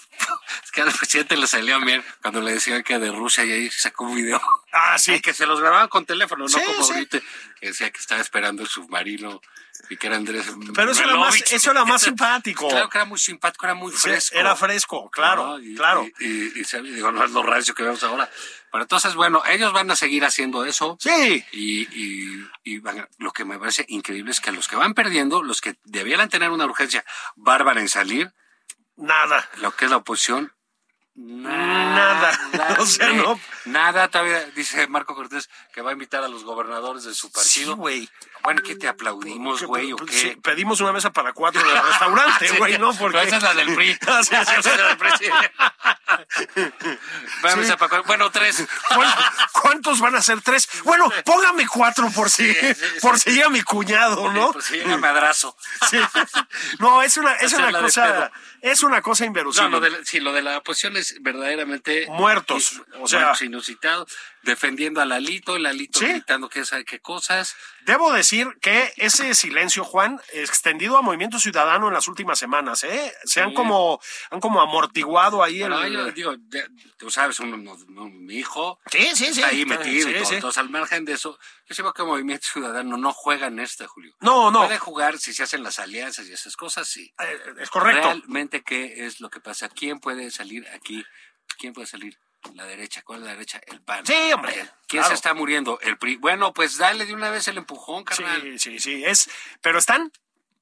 [0.65, 3.71] es que al presidente le salió bien cuando le decían que de Rusia y ahí
[3.71, 4.41] sacó un video.
[4.73, 5.21] Ah, sí.
[5.21, 7.21] Que se los grababan con teléfono, no como ahorita,
[7.61, 9.41] que decía que estaba esperando el submarino
[9.89, 10.47] y que era Andrés.
[10.75, 12.69] Pero eso era más, eso era más simpático.
[12.69, 14.37] Claro que era muy simpático, era muy Sí, fresco.
[14.39, 15.59] Era fresco, claro, ¿no?
[15.61, 16.07] Y- claro.
[16.21, 18.29] Y, y- y se- digo, no es lo rancio que vemos ahora.
[18.73, 20.97] Pero entonces, bueno, ellos van a seguir haciendo eso.
[21.01, 21.45] Sí.
[21.53, 25.61] Y, van a- lo que me parece increíble es que los que van perdiendo, los
[25.61, 27.05] que debieran tener una urgencia
[27.37, 28.33] bárbara en salir,
[28.97, 29.49] Nada.
[29.57, 30.53] lo que es la oposición,
[31.15, 32.31] Nada.
[32.79, 33.39] O sea, de no.
[33.67, 37.33] Nada, todavía dice Marco Cortés que va a invitar a los gobernadores de su Sí,
[37.35, 37.77] partido.
[37.77, 38.09] güey.
[38.43, 39.93] Bueno, ¿qué te aplaudimos, güey?
[39.93, 40.13] ¿O qué?
[40.13, 42.93] sí, pedimos una mesa para cuatro en el restaurante, güey, ¿no?
[42.95, 43.23] Porque...
[43.23, 43.93] esa es la del PRI.
[43.93, 45.31] Sí, sí, Esa es la del PRI.
[47.43, 48.67] Vamos a pa- bueno, tres.
[48.89, 49.15] ¿Cuán-
[49.53, 50.69] ¿Cuántos van a ser tres?
[50.85, 52.55] Bueno, póngame cuatro por si,
[53.01, 54.53] por si llega mi cuñado, ¿no?
[54.53, 55.57] Pues sí, llega madrazo.
[55.89, 55.99] Sí.
[56.79, 59.71] No, es una, es una cosa, es una cosa No, inverosímil.
[59.71, 62.07] lo de la, sí, lo de la oposición es verdaderamente...
[62.09, 64.07] Muertos, y- o sea- muertos, inusitado,
[64.43, 66.07] defendiendo a Lalito, el Lalito Sí.
[66.07, 67.55] gritando que sabe qué cosas.
[67.87, 73.13] Debo decir que ese silencio, Juan, extendido a Movimiento Ciudadano en las últimas semanas, ¿eh?
[73.25, 75.73] Se han como, han como amortiguado ahí el...
[75.93, 79.41] yo digo, de- tú sabes, uno, no- no, mi hijo Sí, sí, sí.
[79.41, 80.33] está ahí metido y todo.
[80.33, 81.39] Entonces, al margen de eso,
[81.69, 84.15] yo veo que Movimiento Ciudadano no juega en esta, Julio.
[84.21, 87.13] No, no, Puede jugar si se hacen las alianzas y esas cosas, sí.
[87.19, 88.09] eh, es correcto.
[88.09, 89.69] Realmente, ¿qué es lo que pasa?
[89.69, 91.05] ¿Quién puede salir aquí?
[91.59, 92.19] ¿Quién puede salir?
[92.55, 93.03] La derecha.
[93.03, 93.61] ¿Cuál es la derecha?
[93.67, 94.05] El PAN.
[94.07, 94.55] Sí, hombre,
[94.87, 95.09] ¿Quién claro.
[95.09, 95.79] se está muriendo?
[95.81, 96.17] El PRI.
[96.17, 98.41] Bueno, pues dale de una vez el empujón, carnal.
[98.43, 99.29] Sí, sí, sí, es,
[99.61, 100.11] pero están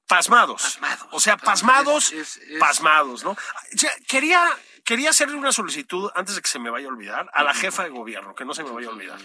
[0.07, 0.61] pasmados.
[0.63, 1.07] Pasmados.
[1.11, 3.37] O sea, pasmados, Es- es- es- pasmados, ¿no?
[3.73, 4.43] Ya, quería,
[4.83, 7.83] quería hacerle una solicitud antes de que se me vaya a olvidar a la jefa
[7.83, 9.19] de gobierno, que no se me vaya a olvidar.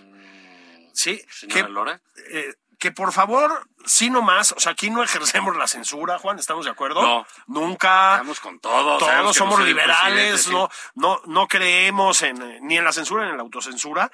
[0.92, 2.02] Sí, Señora que, Lora.
[2.30, 6.66] eh, que por favor, sí nomás, o sea, aquí no ejercemos la censura, Juan, ¿estamos
[6.66, 7.00] de acuerdo?
[7.00, 7.26] No.
[7.46, 8.12] Nunca.
[8.16, 12.84] Estamos con Todos que somos no liberales, no, no, no creemos en, eh, ni en
[12.84, 14.10] la censura ni en la autocensura.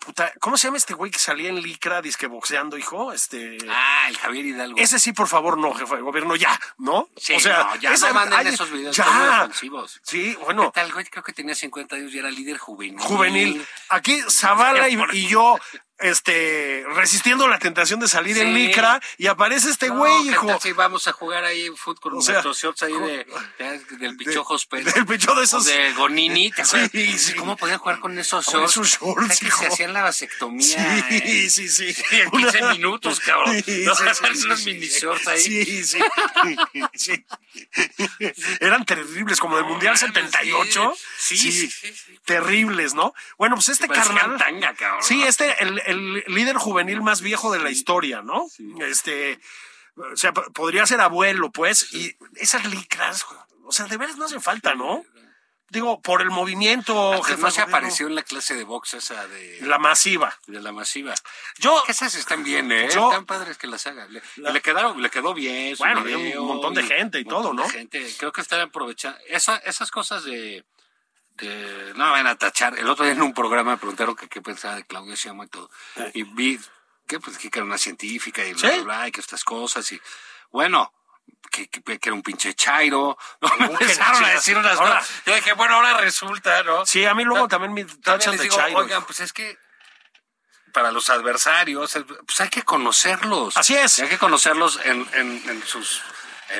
[0.00, 3.12] Puta, ¿cómo se llama este güey que salía en licra disque boxeando, hijo?
[3.12, 3.56] Este.
[3.70, 4.76] Ah, el Javier Hidalgo.
[4.80, 7.08] Ese sí, por favor, no, jefe de gobierno, ya, ¿no?
[7.16, 9.42] Sí, o sea, no, ya ese- no manden esos videos Ya.
[9.42, 10.00] ofensivos.
[10.02, 11.04] Sí, ¿Qué bueno, tal, güey?
[11.04, 12.98] Creo que tenía 50 años y era líder juvenil.
[12.98, 13.64] juvenil.
[13.90, 15.56] Aquí Zavala y, y yo,
[16.02, 18.54] este, resistiendo la tentación de salir en Sí.
[18.54, 20.58] licra y aparece este No, güey, ¿qué hijo.
[20.60, 23.26] si vamos a jugar ahí fútbol con O sea, nuestros shorts ahí de,
[23.58, 24.94] de- del Pichojos Pérez.
[24.94, 26.50] del Pichó de esos- O de Gonini.
[26.50, 27.20] ¿te Sí, acuerdas?
[27.22, 27.34] sí.
[27.34, 28.72] ¿Cómo podían jugar con esos Con shorts?
[28.72, 29.58] esos shorts, O sea, que hijo.
[29.60, 30.64] se hacían la vasectomía.
[30.66, 30.76] Sí,
[31.10, 31.50] eh.
[31.50, 31.92] sí, sí.
[31.92, 33.62] Sí, en 15 minutos, cabrón.
[33.64, 35.00] Sí, No, sí, sí, sí, unos sí, mini sí.
[35.00, 35.40] shorts ahí.
[35.40, 35.98] Sí, sí.
[36.94, 37.24] sí.
[38.60, 40.94] Eran terribles, como del Mundial mames, 78.
[41.18, 41.36] sí.
[41.36, 42.18] Sí, sí, sí, sí.
[42.24, 43.14] Terribles, ¿no?
[43.38, 44.36] Bueno, pues este carnal.
[44.38, 45.02] tanga, cabrón.
[45.02, 48.46] Sí, este, el, el líder juvenil más viejo de la historia, ¿no?
[48.80, 49.38] Este,
[49.96, 53.24] o sea, podría ser abuelo, pues, y esas licras,
[53.64, 55.04] o sea, de veras no hace falta, ¿no?
[55.68, 59.58] Digo, por el movimiento, Hasta no se apareció en la clase de box esa de
[59.62, 60.38] la masiva.
[60.46, 61.14] de la masiva.
[61.60, 62.90] Yo, esas están bien, ¿eh?
[62.92, 64.12] Yo- Están padres que las hagan.
[64.12, 65.74] Le, le quedaron, le quedó bien.
[65.74, 67.66] su Bueno, había un video montón de gente y todo, ¿no?
[67.70, 68.06] gente.
[68.18, 69.18] Creo que están aprovechando.
[69.28, 70.62] Esa, esas cosas de,
[71.36, 72.78] de- No me van a tachar.
[72.78, 75.50] El otro día en un programa me preguntaron que qué pensaba de Claudia Sheinbaum y
[75.50, 75.70] todo.
[76.14, 76.60] Y vi
[77.06, 78.74] que, pues, que era una científica y bla, Sí.
[78.76, 79.90] bla, bla, y que estas cosas.
[79.92, 80.00] Y
[80.50, 80.92] bueno.
[81.50, 83.16] Que, que, que era un pinche chairo.
[83.40, 83.48] ¿no?
[83.58, 85.22] Me que empezaron a decir unas Ahora- cosas.
[85.26, 86.86] Yo dije, bueno, ahora resulta, ¿no?
[86.86, 88.78] sí, a mí luego también me tachan de digo, chairo.
[88.78, 89.58] oigan, pues es que
[90.72, 93.56] para los adversarios, eh, pues hay que conocerlos.
[93.56, 93.98] Así es.
[93.98, 96.02] Hay que conocerlos en, en- en sus eh,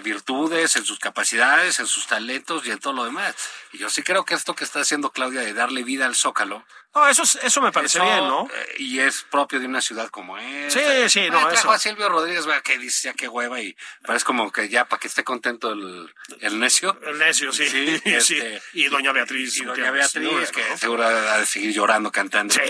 [0.00, 3.35] virtudes, en sus capacidades, en sus talentos y en todo lo demás.
[3.72, 6.64] Y yo sí creo que esto que está haciendo Claudia de darle vida al Zócalo.
[6.94, 8.46] No, eso, es- eso me parece eso, bien, ¿no?
[8.55, 10.78] eh, y es propio de una ciudad como esta.
[10.81, 11.70] Sí, sí, no, trajo eso.
[11.72, 13.74] a Silvio Rodríguez, vea que dice ya qué hueva y
[14.05, 16.98] parece como que ya para que esté contento el, el necio.
[17.07, 17.66] El necio, sí.
[17.66, 19.57] Sí, Sí, este- Y doña Beatriz.
[19.57, 20.52] Y doña Beatriz, ¿no?
[20.52, 22.52] que seguro ha de seguir llorando, cantando.
[22.55, 22.61] Sí,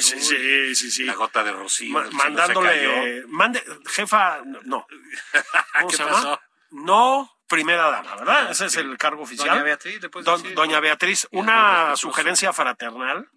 [0.00, 1.04] sí, sí, sí, sí.
[1.04, 1.92] La gota de rocío.
[1.92, 4.86] Ma- mandándole, mande, jefa, no.
[5.78, 6.22] ¿Cómo ¿Qué se pasó?
[6.24, 6.40] llama?
[6.70, 8.50] No, primera dama, ¿verdad?
[8.50, 9.48] Ese es el cargo oficial.
[9.48, 10.54] Doña Beatriz, le Don- decir.
[10.56, 13.28] Doña Beatriz, una sugerencia fraternal.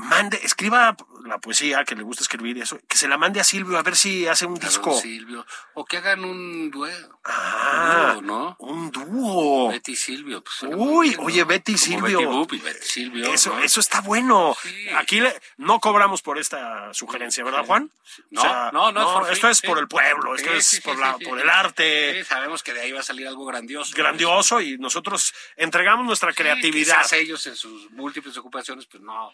[0.00, 3.44] Mande, escriba la poesía que le gusta escribir y eso, que se la mande a
[3.44, 4.92] Silvio a ver si hace un disco.
[4.98, 5.46] Silvio.
[5.74, 7.20] O que hagan un duelo.
[7.24, 8.56] Ah, un dúo, ¿no?
[8.58, 9.68] un dúo.
[9.68, 10.42] Betty y Silvio.
[10.42, 11.46] pues, Uy, bien, oye, ¿no?
[11.46, 12.18] Betty y Silvio.
[12.18, 13.32] Betty Boop y Betty Silvio.
[13.32, 13.60] Eso, ¿no?
[13.62, 14.56] eso está bueno.
[14.62, 14.88] Sí.
[14.96, 17.90] Aquí le- no cobramos por esta sugerencia, ¿verdad, Juan?
[18.30, 19.66] No, O sea, no, no, es por esto fin, es sí.
[19.66, 22.80] por el pueblo, esto Sí, es por, la, por el arte Sí, sabemos que de
[22.80, 23.94] ahí va a salir algo grandioso.
[23.96, 26.96] grandioso y nosotros entregamos nuestra creatividad.
[27.02, 29.32] quizás ellos en sus múltiples ocupaciones, pues no.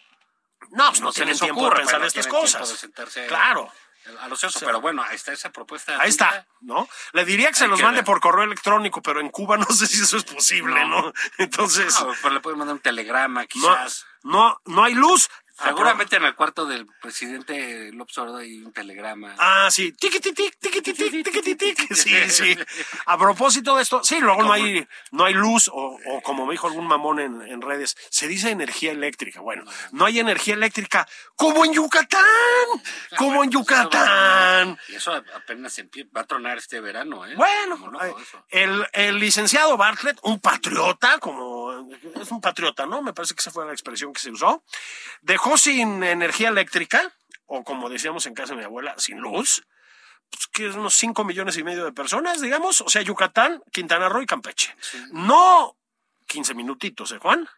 [0.71, 2.81] No, pues no, se tienen tiempo ocurre, de pensar estas cosas.
[3.15, 3.73] de Claro.
[4.21, 5.93] A los pero bueno, ahí está esa propuesta.
[5.95, 6.09] Ahí tuya.
[6.11, 6.89] está, ¿no?
[7.13, 8.05] Le diría que se Hay los que mande ver.
[8.07, 11.03] por correo electrónico, pero en Cuba no sé si eso es posible, ¿no?
[11.03, 11.13] No.
[11.39, 11.93] Entonces,
[12.23, 14.07] pero le pueden mandar un telegrama, no, quizás.
[14.23, 15.29] no, no hay luz.
[15.63, 19.35] Seguramente en el cuarto del presidente López Obrador hay un telegrama.
[19.39, 19.93] Ah, sí.
[19.93, 21.87] Tiqui, tiqui, tiqui, tiqui, tiqui, tiqui, tiqui.
[21.95, 22.57] Sí, sí.
[23.07, 26.53] A propósito de esto, sí, luego no hay, no hay luz, o, o como me
[26.53, 29.41] dijo algún mamón en, en redes, se dice energía eléctrica.
[29.41, 32.23] Bueno, no hay energía eléctrica como en Yucatán,
[33.17, 34.79] como en Yucatán.
[34.89, 35.81] Y eso apenas
[36.15, 37.35] va a tronar este verano, ¿eh?
[37.37, 37.93] Bueno,
[38.51, 41.89] el, el licenciado Bartlett, un patriota, como
[42.21, 43.01] es un patriota, ¿no?
[43.03, 44.63] Me parece que esa fue la expresión que se usó,
[45.23, 47.15] dejó sin energía eléctrica,
[47.47, 49.65] o como decíamos en casa de mi abuela, sin luz,
[50.31, 54.09] pues, que es unos 5 millones y medio de personas, digamos, o sea, Yucatán, Quintana
[54.09, 54.75] Roo y Campeche.
[55.13, 55.77] No
[56.27, 57.49] 15 minutitos, ¿eh, Juan?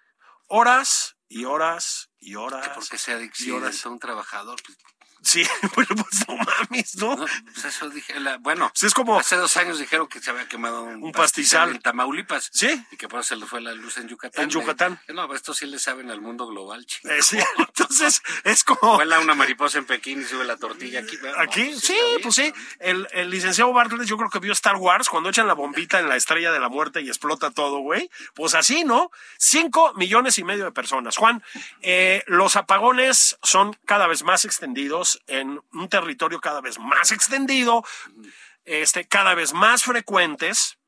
[0.49, 2.69] Horas y horas y horas.
[2.69, 3.69] Que porque sea y horas.
[3.69, 4.61] accidentó un trabajador.
[4.65, 4.79] Pues,
[5.23, 5.43] Sí,
[5.75, 7.17] bueno, pues no mames, ¿no?
[7.17, 8.19] no, pues eso dije.
[8.21, 11.13] la- bueno, Pues es como- hace dos años dijeron que se había quemado un, Un
[11.13, 11.71] pastizal.
[11.71, 12.49] en Tamaulipas.
[12.53, 12.85] Sí.
[12.91, 14.45] Y que por eso se le fue la luz en Yucatán.
[14.45, 15.01] En Yucatán.
[15.09, 17.09] Eh, No, esto sí le saben al mundo global, chico.
[17.09, 18.97] Eh, sí, entonces es como...
[18.97, 21.17] Vuela una mariposa en Pekín y sube la tortilla aquí.
[21.17, 21.41] ¿verdad?
[21.41, 22.53] Aquí, No, sí, bien, pues sí.
[22.79, 26.09] El, el licenciado Bartlett, yo creo que vio Star Wars cuando echan la bombita en
[26.09, 28.11] la estrella de la muerte y explota todo, güey.
[28.35, 29.11] Pues así, ¿no?
[29.39, 31.17] Cinco millones y medio de personas.
[31.17, 31.43] Juan,
[31.83, 37.85] eh, los apagones son cada vez más extendidos en un territorio cada vez más extendido,
[38.65, 40.79] este, cada vez más frecuentes.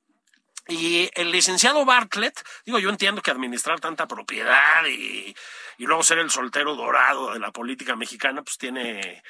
[0.68, 5.34] Y el licenciado Bartlett, digo, yo entiendo que administrar tanta propiedad y,
[5.78, 9.22] y luego ser el soltero dorado de la política mexicana, pues tiene,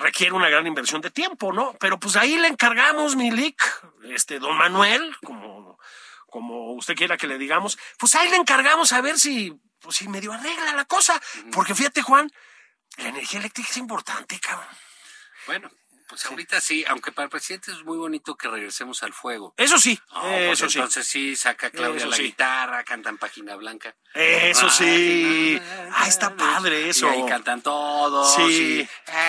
[0.00, 1.74] requiere una gran inversión de tiempo, ¿no?
[1.80, 3.60] Pero pues ahí le encargamos, Milik,
[4.04, 5.78] este, don Manuel, como,
[6.26, 10.08] como usted quiera que le digamos, pues ahí le encargamos a ver si, pues si
[10.08, 11.20] medio arregla la cosa.
[11.52, 12.30] Porque fíjate, Juan,
[12.96, 14.68] la energía eléctrica es importante, cabrón.
[15.46, 15.70] Bueno,
[16.08, 19.54] pues ahorita sí, aunque para el presidente es muy bonito que regresemos al fuego.
[19.56, 20.78] Eso sí, No, pues eso sí.
[20.78, 22.22] entonces sí, saca Claudia Eso la sí.
[22.24, 23.94] guitarra, cantan Página Blanca.
[24.14, 25.60] Eso sí.
[25.60, 27.06] Ah, Ah, está padre eso.
[27.06, 28.34] Y ahí cantan todos.
[28.36, 28.86] Sí.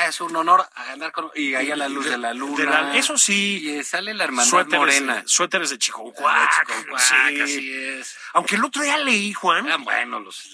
[0.07, 1.30] es un honor andar con.
[1.36, 2.57] Y ahí a la luz de la luna.
[2.57, 3.59] De la- eso sí.
[3.63, 5.23] Y eh, sale la hermandad Suéteres, morena.
[5.25, 5.80] suéteres de Ah.
[5.80, 6.67] Chiconcuac,
[6.99, 7.41] sí.
[7.41, 8.15] así es.
[8.34, 10.49] Aunque el otro día leí, Juan, Eran buenos los.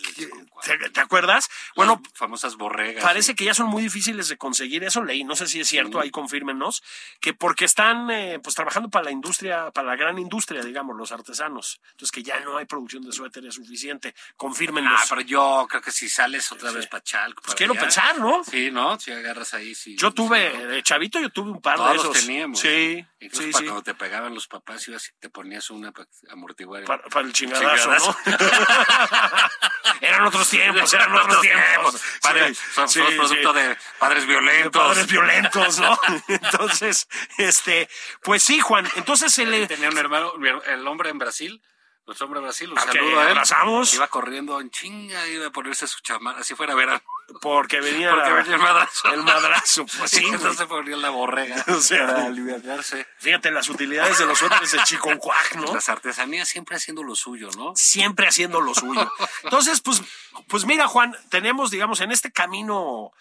[0.63, 1.49] ¿te, te acuerdas?
[1.75, 3.03] Bueno, Las famosas borregas.
[3.03, 4.83] parece que ya son muy difíciles de conseguir.
[4.83, 6.81] Eso leí, no sé si es cierto, ahí confírmenos,
[7.19, 11.11] que porque están eh, pues trabajando para la industria, para la gran industria, digamos, los
[11.11, 11.81] artesanos.
[11.91, 14.15] Entonces que ya no hay producción de suéteres suficiente.
[14.37, 14.93] Confírmenos.
[15.01, 17.41] Ah, pero yo creo que si sales otra vez para Chalco.
[17.41, 17.81] pues para quiero allá.
[17.81, 18.43] pensar, ¿no?
[18.45, 18.97] Sí, ¿no?
[18.97, 19.97] Si agarras ahí, sí.
[19.97, 20.65] Yo sí, tuve, ¿no?
[20.67, 22.07] de chavito yo tuve un par Todos de esos.
[22.07, 22.59] los teníamos.
[22.59, 23.65] Sí, Incluso sí, para sí.
[23.65, 26.85] cuando te pegaban los papás, ibas y te ponías una para amortiguar.
[26.85, 28.17] Para, para el chingadazo, ¿no?
[30.01, 32.01] Eran otros tiempos, eran otros tiempos.
[32.21, 33.59] Padres, Sí, son, sí, son producto sí.
[33.59, 34.81] de padres De violentos.
[34.81, 35.97] padres violentos, ¿no?
[36.27, 37.89] Entonces, este,
[38.21, 38.87] pues sí, Juan.
[38.95, 39.67] Entonces se le.
[39.67, 40.33] Tenía un hermano,
[40.67, 41.61] el hombre en Brasil,
[42.05, 43.29] nuestro hombre en Brasil, un que saludo a él.
[43.29, 43.93] abrazamos.
[43.93, 47.01] Iba corriendo en chinga, iba a ponerse su chamarra, así fuera verano.
[47.41, 49.13] Porque venía, Porque la- venía el madrazo.
[49.13, 49.85] el madrazo.
[49.97, 53.07] Pues sí, entonces se ponía la borrega O sea, para aliviarse.
[53.17, 55.73] Fíjate las utilidades de los suéteres de Chiconcuac, ¿no?
[55.73, 57.71] Las artesanías siempre haciendo lo suyo, ¿no?
[57.77, 59.09] Siempre haciendo lo suyo.
[59.43, 60.01] Entonces, pues,
[60.47, 63.13] pues mira, Juan, tenemos, digamos, en este camino,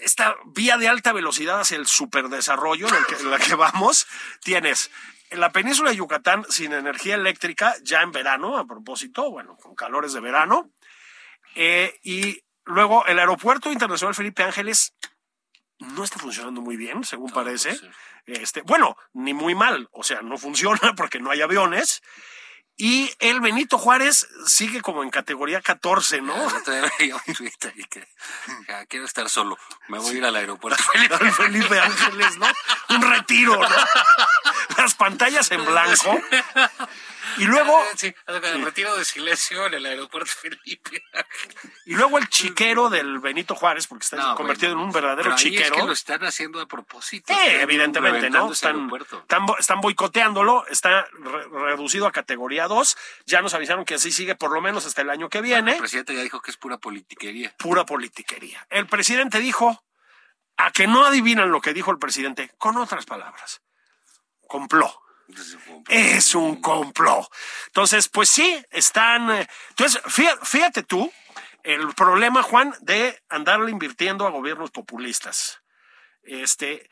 [0.00, 4.06] esta vía de alta velocidad hacia el superdesarrollo en, el que- en la que vamos,
[4.42, 4.90] tienes
[5.30, 9.74] en la península de Yucatán sin energía eléctrica, ya en verano, a propósito, bueno, con
[9.74, 10.70] calores de verano,
[11.54, 14.94] eh, y luego el aeropuerto internacional Felipe Ángeles
[15.78, 17.74] no está funcionando muy bien, según parece.
[17.74, 17.90] sí.
[18.26, 22.02] Este, bueno, ni muy mal, o sea, no funciona porque no hay aviones.
[22.78, 26.34] Y el Benito Juárez sigue como en categoría 14, ¿no?
[26.50, 28.06] El otro día veía un tweet ahí que
[28.68, 29.58] "Ah, quiero estar solo,
[29.88, 31.16] me voy a ir al aeropuerto Felipe.
[31.32, 32.46] Felipe Ángeles, ¿no?
[32.90, 33.68] Un retiro, ¿no?
[34.78, 36.20] Las pantallas en blanco.
[37.38, 41.02] Y luego, Ah, sí, el retiro de silencio en el aeropuerto Felipe.
[41.84, 45.22] y luego el chiquero del Benito Juárez, porque está No, convertido bueno, en un verdadero
[45.24, 45.74] pero ahí chiquero.
[45.74, 47.34] Es que lo están haciendo a propósito.
[47.34, 48.50] Sí, evidentemente, ¿no?
[48.52, 48.88] Están,
[49.20, 52.96] están, están boicoteándolo, está re- reducido a categoría 2.
[53.26, 55.72] Ya nos avisaron que así sigue por lo menos hasta el año que viene.
[55.72, 57.52] El presidente ya dijo que es pura politiquería.
[57.58, 58.66] Pura politiquería.
[58.70, 59.84] El presidente dijo,
[60.56, 63.60] a que no adivinan lo que dijo el presidente, con otras palabras,
[64.46, 65.02] compló.
[65.88, 67.26] Es un complot.
[67.66, 69.30] Entonces, pues sí, están.
[69.30, 71.12] eh, Entonces, fíjate, fíjate tú
[71.62, 75.60] el problema, Juan, de andarle invirtiendo a gobiernos populistas.
[76.22, 76.88] Este.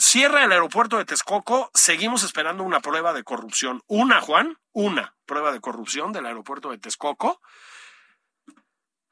[0.00, 3.82] Cierra el aeropuerto de Texcoco, seguimos esperando una prueba de corrupción.
[3.88, 7.40] Una, Juan, una prueba de corrupción del aeropuerto de Texcoco.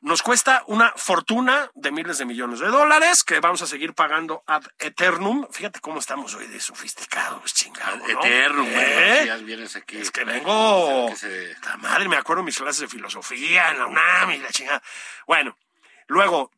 [0.01, 4.45] Nos cuesta una fortuna de miles de millones de dólares que vamos a seguir pagando
[4.47, 5.47] ad eternum.
[5.51, 7.97] Fíjate cómo estamos hoy de sofisticados, chingado.
[7.97, 8.07] ¿no?
[8.07, 9.41] Eterno, ¿Eh?
[9.43, 9.97] vienes aquí.
[9.97, 11.07] Es que vengo.
[11.09, 14.51] Que se- La madre, me acuerdo mis clases de filosofía en la UNAM y la
[14.51, 14.83] chingada.
[15.27, 15.57] Bueno,
[16.09, 16.53] luego,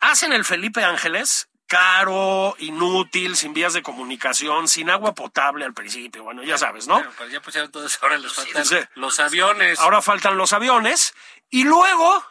[0.00, 6.24] hacen el Felipe Ángeles caro, inútil, sin vías de comunicación, sin agua potable al principio.
[6.24, 7.02] Bueno, ya sabes, ¿no?
[7.16, 8.76] Pero ya pusieron todo eso, ahora les faltan sí.
[8.96, 9.78] los aviones.
[9.80, 11.14] Ahora faltan los aviones
[11.48, 12.24] y luego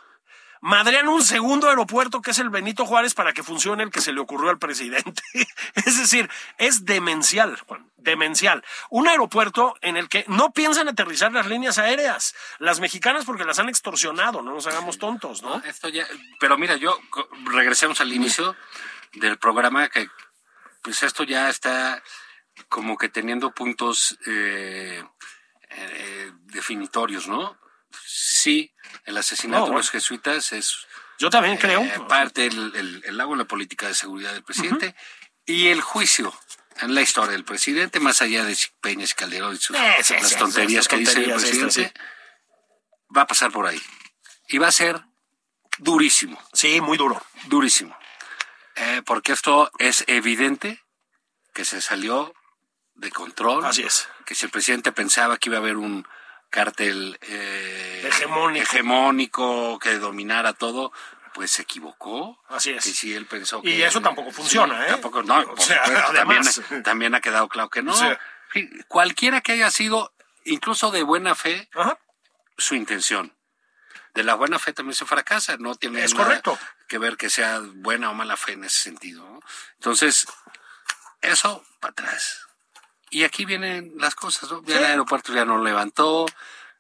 [0.66, 4.12] madrean un segundo aeropuerto que es el Benito Juárez para que funcione el que se
[4.12, 5.22] le ocurrió al presidente.
[5.76, 8.66] es decir, es demencial, Juan, demencial.
[8.90, 13.60] Un aeropuerto en el que no piensan aterrizar las líneas aéreas, las mexicanas porque las
[13.60, 15.58] han extorsionado, no nos hagamos tontos, ¿no?
[15.66, 16.08] Esto ya,
[16.40, 17.00] pero mira, yo
[17.44, 18.56] regresemos al inicio
[19.14, 20.10] del programa que
[20.82, 22.02] pues esto ya está
[22.70, 25.04] como que teniendo puntos eh,
[25.70, 27.56] eh, definitorios, ¿no?
[28.06, 28.74] Sí,
[29.06, 29.80] el asesinato No, de bueno.
[29.80, 30.86] los jesuitas es
[31.20, 31.82] Yo también creo.
[31.82, 34.96] eh, parte del el, el agua en la política de seguridad del presidente
[35.46, 36.34] y el juicio
[36.82, 40.14] en la historia del presidente, más allá de Peñas y Calderón y sus, Eh, sí,
[40.16, 42.00] las sí, tonterías que dice el tonterías estas, presidente,
[43.16, 43.82] va a pasar por ahí.
[44.50, 45.02] Y va a ser
[45.78, 47.24] durísimo, Sí, muy duro.
[47.46, 47.98] durísimo.
[48.76, 50.84] Eh, porque esto es evidente
[51.54, 52.34] que se salió
[52.96, 53.64] de control.
[53.66, 54.10] Así es.
[54.26, 56.06] Que si el presidente pensaba que iba a haber un
[56.56, 58.64] cártel eh, Hegemónico.
[58.64, 60.94] hegemónico que dominara todo,
[61.34, 62.42] pues se equivocó.
[62.48, 62.84] Así es.
[62.84, 63.86] Que si él pensó Y que...
[63.86, 64.92] eso tampoco funciona, ¿eh?
[64.92, 66.56] Tampoco, no, O sea, supuesto, además.
[66.56, 67.94] También, también ha quedado claro que no.
[68.88, 70.14] Cualquiera que haya sido,
[70.46, 72.00] incluso de buena fe, Ajá.
[72.58, 73.36] su intención.
[74.14, 76.58] De la buena fe también se fracasa, no tiene Es nada correcto.
[76.88, 79.30] que ver que sea buena o mala fe en ese sentido.
[79.30, 79.42] ¿no?
[79.74, 80.26] Entonces,
[81.22, 82.45] eso para atrás.
[83.10, 84.62] Y aquí vienen las cosas, ¿no?
[84.64, 84.80] Ya Sí.
[84.80, 86.26] el aeropuerto ya no levantó,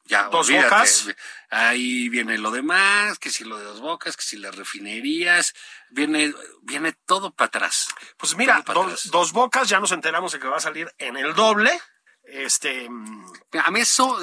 [0.05, 1.07] ya Dos olvídate, bocas.
[1.49, 5.53] Ahí viene lo demás, que si lo de dos bocas, que si las refinerías,
[5.89, 7.87] viene, viene todo para atrás.
[8.17, 9.09] Pues mira, atrás.
[9.11, 11.79] dos bocas, ya nos enteramos de que va a salir en el doble.
[12.27, 12.89] Este,
[13.63, 14.17] A mí eso,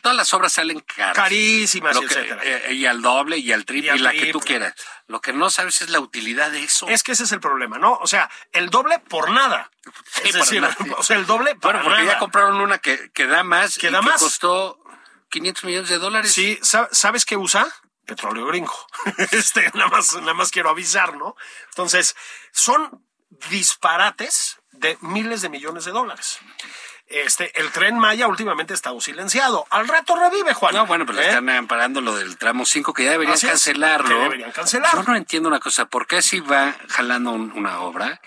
[0.00, 1.14] todas las obras salen caras.
[1.14, 2.40] carísimas, que- etcétera.
[2.42, 4.74] eh, y al doble y al triple Y la que tú quieras.
[5.06, 6.88] Lo que no sabes es la utilidad de eso.
[6.88, 7.94] Es que ese es el problema, ¿no?
[8.00, 9.70] O sea, el doble por nada.
[10.12, 10.74] Sí, es por decir, nada.
[10.98, 12.14] o sea, el doble para bueno, porque nada.
[12.14, 14.20] ya compraron una que, que da más Que y da que más.
[14.20, 14.82] costó
[15.30, 16.32] 500 millones de dólares.
[16.32, 17.66] Sí, sa- ¿sabes qué usa?
[18.06, 18.74] Petróleo gringo.
[19.30, 21.36] Este, nada más, nada más quiero avisar, ¿no?
[21.68, 22.16] Entonces,
[22.50, 23.04] son
[23.50, 26.38] disparates de miles de millones de dólares.
[27.12, 29.66] Este, el tren Maya últimamente ha estado silenciado.
[29.70, 30.74] Al rato revive, Juan.
[30.74, 31.28] No, bueno, pero ¿Eh?
[31.28, 34.08] están amparando lo del tramo 5 que ya deberían Así es, cancelarlo.
[34.08, 34.92] que deberían cancelar.
[34.94, 35.86] Yo no entiendo una cosa.
[35.86, 38.20] ¿Por qué si va jalando un- una obra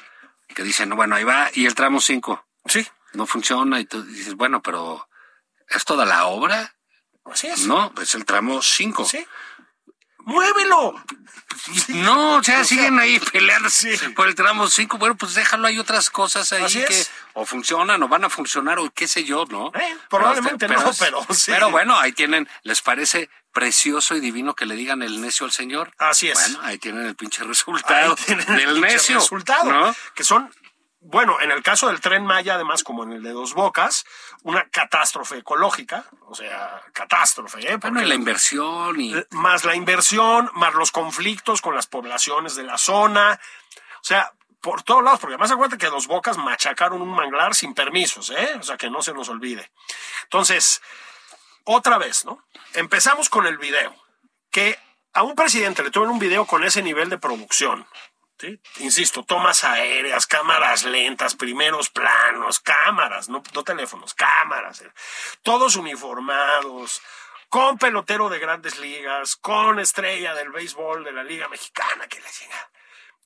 [0.53, 4.03] que dicen, no, bueno, ahí va y el tramo 5 Sí, no funciona y tú
[4.03, 5.07] dices, bueno, pero
[5.69, 6.75] ¿es toda la obra?
[7.31, 7.65] así es.
[7.67, 9.05] No, es el tramo 5.
[9.05, 9.25] Sí.
[10.25, 11.01] ¡Muévelo!
[11.89, 13.89] No, o sea, O sea, siguen ahí peleando sí.
[14.15, 14.97] por el tramo 5.
[14.97, 17.09] Bueno, pues déjalo, hay otras cosas ahí Así que es.
[17.33, 19.71] o funcionan o van a funcionar o qué sé yo, ¿no?
[19.73, 21.51] Eh, probablemente no, pero sí.
[21.51, 25.51] Pero bueno, ahí tienen, ¿les parece precioso y divino que le digan el necio al
[25.51, 25.93] Señor?
[25.97, 26.35] Así es.
[26.39, 29.15] Bueno, ahí tienen el pinche resultado Ahí tienen el del pinche necio.
[29.19, 29.71] resultado.
[29.71, 29.95] ¿no?
[30.13, 30.51] Que son,
[31.07, 34.05] bueno, en el caso del tren Maya, además, como en el de Dos Bocas,
[34.41, 37.77] una catástrofe ecológica, o sea, catástrofe, ¿eh?
[37.77, 39.13] Bueno, Porque- y la inversión y...
[39.29, 43.39] más la inversión, más los conflictos con las poblaciones de la zona.
[44.01, 47.75] O sea, por todos lados, porque además acuérdate que Dos Bocas machacaron un manglar sin
[47.75, 48.55] permisos, ¿eh?
[48.59, 49.71] O sea, que no se nos olvide.
[50.23, 50.81] Entonces,
[51.65, 52.43] otra vez, ¿no?
[52.73, 53.95] Empezamos con el video.
[54.49, 54.79] Que
[55.13, 57.87] a un presidente le tomen un video con ese nivel de producción.
[58.39, 58.59] ¿Sí?
[58.79, 64.81] Insisto, tomas aéreas, cámaras lentas, primeros planos, cámaras, no, no teléfonos, cámaras.
[64.81, 64.91] eh.
[65.43, 67.01] Todos uniformados,
[67.49, 72.27] con pelotero de grandes ligas, con estrella del béisbol de la Liga Mexicana, que le
[72.27, 72.69] llega.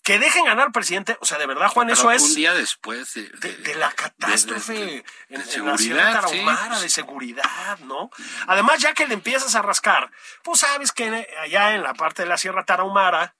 [0.03, 3.29] que dejen ganar presidente, o sea, de verdad, Juan, eso es Un día después de,
[3.29, 8.09] de, de la catástrofe en, la sí, Tarahumara, de seguridad, ¿no?
[8.47, 10.09] Además, ya que le empiezas a rascar,
[10.43, 13.35] pues sabes que allá en la parte de la Sierra Tarahumara,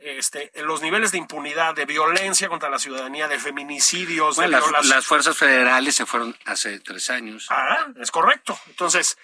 [0.00, 5.06] este, los niveles de impunidad, de violencia contra la ciudadanía, de feminicidios, Bueno, de las,
[5.06, 7.46] fuerzas federales se fueron hace tres años.
[7.50, 8.58] Ah, es correcto.
[8.66, 9.18] Entonces,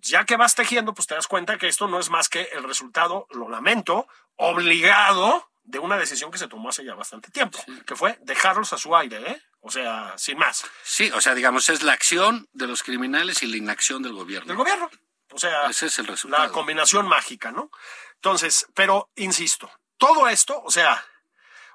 [0.00, 2.64] ya que vas tejiendo, pues te das cuenta que esto no es más que el
[2.64, 7.94] resultado, lo lamento, obligado de una decisión que se tomó hace ya bastante tiempo, que
[7.94, 9.42] fue dejarlos a su aire, ¿eh?
[9.60, 10.64] O sea, sin más.
[10.82, 14.48] Sí, o sea, digamos, es la acción de los criminales y la inacción del gobierno.
[14.48, 14.90] Del gobierno.
[15.32, 16.42] O sea, Ese es el resultado.
[16.42, 17.70] la combinación mágica, ¿no?
[18.14, 19.70] Entonces, pero insisto,
[20.00, 21.04] todo esto, o sea,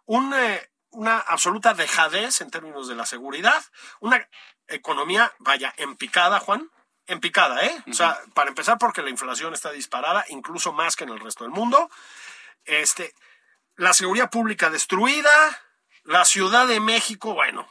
[0.05, 3.63] un, eh, una absoluta dejadez en términos de la seguridad,
[3.99, 4.27] una
[4.67, 6.71] economía, vaya, en picada, Juan,
[7.05, 7.83] en picada, ¿eh?
[7.87, 11.43] O sea, para empezar, porque la inflación está disparada, incluso más que en el resto
[11.43, 11.91] del mundo.
[12.65, 13.13] Este,
[13.75, 15.61] la seguridad pública destruida,
[16.03, 17.69] la Ciudad de México, bueno,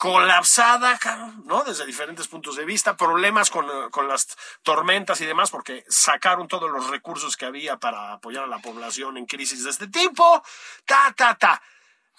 [0.00, 0.98] colapsada,
[1.44, 1.62] ¿no?
[1.62, 4.28] Desde diferentes puntos de vista, problemas con, con las
[4.62, 9.18] tormentas y demás, porque sacaron todos los recursos que había para apoyar a la población
[9.18, 10.42] en crisis de este tipo,
[10.86, 11.60] ta, ta, ta.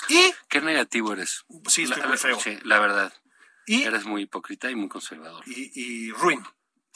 [0.10, 1.44] Y, Qué negativo eres.
[1.68, 2.40] Sí, estoy La- muy feo.
[2.40, 3.12] Sí, la verdad.
[3.66, 5.44] y, Eres muy hipócrita y muy conservador.
[5.48, 6.46] y, y ruin.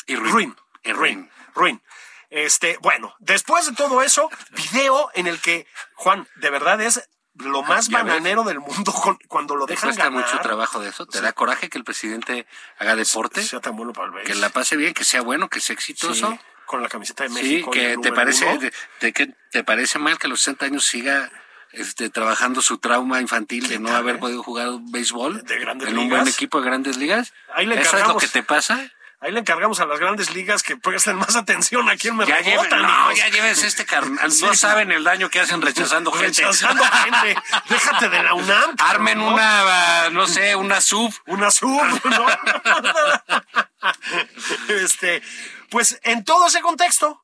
[0.06, 0.56] Y Ruin.
[0.84, 1.32] Y Ruin.
[1.56, 1.82] Ruin.
[2.30, 5.66] Este, bueno, después de todo eso, video en el que,
[5.96, 7.10] Juan, de verdad es
[7.40, 8.14] lo más Ya ves.
[8.14, 8.94] bananero del mundo
[9.28, 10.26] cuando lo ¿Te dejan cuesta ganar.
[10.26, 11.06] mucho trabajo de eso?
[11.06, 12.48] ¿Te da coraje que el presidente
[12.80, 13.42] haga deporte?
[13.44, 14.26] sea tan bueno para el.
[14.26, 16.32] Que la pase bien, que sea bueno, que sea exitoso.
[16.32, 17.72] Sí, con la camiseta de Sí, México.
[17.74, 18.60] y que te parece, uno.
[18.60, 21.30] de, de que te parece mal que a los 60 años siga
[21.74, 24.20] este, trabajando su trauma infantil de no tal, haber eh?
[24.20, 26.20] podido jugar béisbol De grandes en un ligas.
[26.22, 27.34] buen equipo de grandes ligas.
[27.54, 28.92] Ahí le ¿Eso es lo que te pasa?
[29.22, 32.38] Ahí le encargamos a las grandes ligas que presten más atención a quién me Ya
[32.42, 32.82] rebotan.
[32.82, 33.18] no, hijos.
[33.18, 34.32] ya lleves este carnal.
[34.32, 34.46] Sí.
[34.46, 36.28] No saben el daño que hacen rechazando gente.
[36.44, 37.36] Rechazando gente.
[37.70, 38.76] Déjate de la UNAM.
[38.78, 39.34] Armen ¿no?
[39.34, 41.14] una, no sé, una sub.
[41.28, 42.26] Una sub, ¿no?
[44.84, 45.22] este,
[45.70, 47.24] pues en todo ese contexto,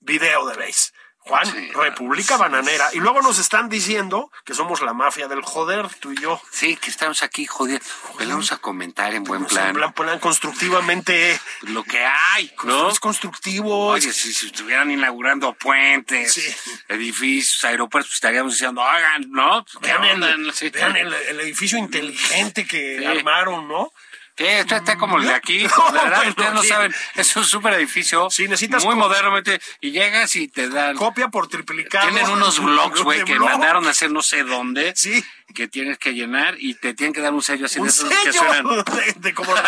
[0.00, 0.92] video de base.
[1.26, 2.90] Juan, Sí, República sí, Bananera.
[2.92, 6.40] Y luego nos están diciendo que somos la mafia del joder, tú y yo.
[6.50, 7.80] Sí, que estamos aquí, joder.
[8.18, 11.40] Vamos a comentar en buen sea, plan en plan, plan constructivamente.
[11.62, 12.90] lo que hay, ¿no?
[12.90, 13.86] Es constructivo.
[13.88, 16.54] Oye, si, si estuvieran inaugurando puentes,
[16.88, 19.64] edificios, aeropuertos, pues estaríamos diciendo, hagan, ¿no?
[19.64, 23.92] ¿Qué Vean, el, vean el, el edificio inteligente que armaron, ¿no?
[24.36, 25.64] Sí, esto está como el de aquí.
[25.76, 26.68] No, verdad, bueno, ustedes no sí.
[26.68, 26.94] saben.
[27.14, 28.28] Es un súper edificio.
[28.30, 30.96] Sí, necesitas Muy mete- Y llegas y te dan.
[30.96, 32.08] Copia por triplicado.
[32.10, 33.48] Tienen unos blogs, güey, que blog.
[33.50, 34.92] mandaron a hacer no sé dónde.
[34.96, 35.24] Sí.
[35.54, 38.08] Que tienes que llenar y te tienen que dar un sello así Un de esos
[38.08, 38.66] que suenan.
[38.84, 39.62] de, de como la,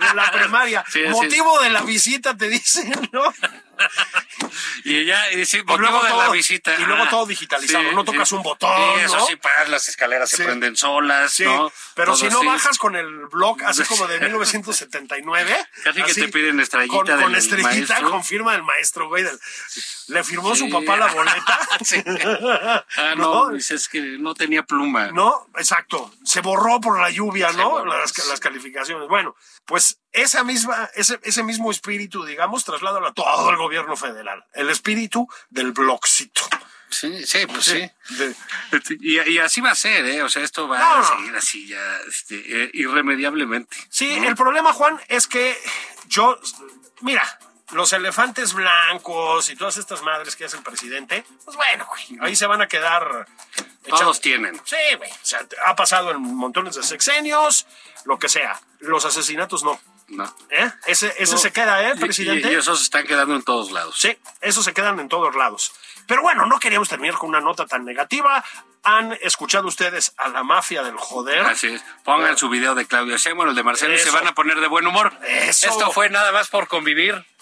[0.00, 0.84] de la primaria.
[0.88, 1.08] Sí, sí.
[1.10, 3.22] Motivo de la visita, te dicen, ¿no?
[4.84, 6.74] Y ya, y sí, Y luego motivo de todo- la visita.
[6.78, 9.26] y luego Ah, todo digitalizado, no tocas un botón, Sí, eso ¿no?
[9.26, 11.70] sí, pagas las escaleras, se prenden solas, Sí, ¿no?
[11.94, 12.46] pero Todo si no así.
[12.46, 15.66] bajas con el blog así como de 1979.
[15.84, 18.10] Casi que así, te piden estrellita Con, con del estrellita maestro.
[18.10, 19.24] con firma del maestro, güey.
[19.24, 19.38] del-
[20.08, 21.58] le firmó su papá la boleta.
[22.96, 25.08] Ah, no, dices que no tenía pluma.
[25.12, 26.12] No, exacto.
[26.24, 27.70] Se borró por la lluvia, Se ¿no?
[27.70, 28.22] borró, Las, sí.
[28.28, 29.08] las calificaciones.
[29.08, 29.36] Bueno,
[29.68, 34.42] pues esa misma, ese, ese mismo espíritu, digamos, trasládalo a todo el gobierno federal.
[34.54, 36.40] El espíritu del blogcito.
[36.88, 37.90] Sí, sí, pues sí.
[39.00, 40.22] Y, y así va a ser, ¿eh?
[40.22, 43.76] O sea, esto va No, a seguir así ya, este, eh, irremediablemente.
[43.90, 45.54] Sí, el problema, Juan, es que
[46.06, 46.40] yo,
[47.02, 47.38] mira,
[47.72, 52.36] los elefantes blancos y todas estas madres que hace el presidente, pues bueno, güey, ahí
[52.36, 53.26] se van a quedar.
[53.86, 54.60] Todos echando- tienen.
[54.64, 55.10] Sí, güey.
[55.10, 57.66] O sea, ha pasado en montones de sexenios,
[58.04, 58.60] lo que sea.
[58.80, 59.80] Los asesinatos no.
[60.08, 60.24] No.
[60.50, 60.70] ¿Eh?
[60.86, 61.38] Ese, ese No.
[61.38, 62.48] se queda, ¿eh, Y- presidente?
[62.50, 63.94] Y, y esos están quedando en todos lados.
[63.98, 65.72] Sí, esos se quedan en todos lados.
[66.06, 68.42] Pero bueno, no queríamos terminar con una nota tan negativa.
[68.84, 71.40] Han escuchado ustedes a la mafia del joder.
[71.40, 71.82] Así es.
[72.04, 74.66] Pongan su video de Claudio Sheinbaum, el de Marcelo, y se van a poner de
[74.68, 75.12] buen humor.
[75.26, 75.68] Eso.
[75.68, 77.26] Esto fue nada más por convivir.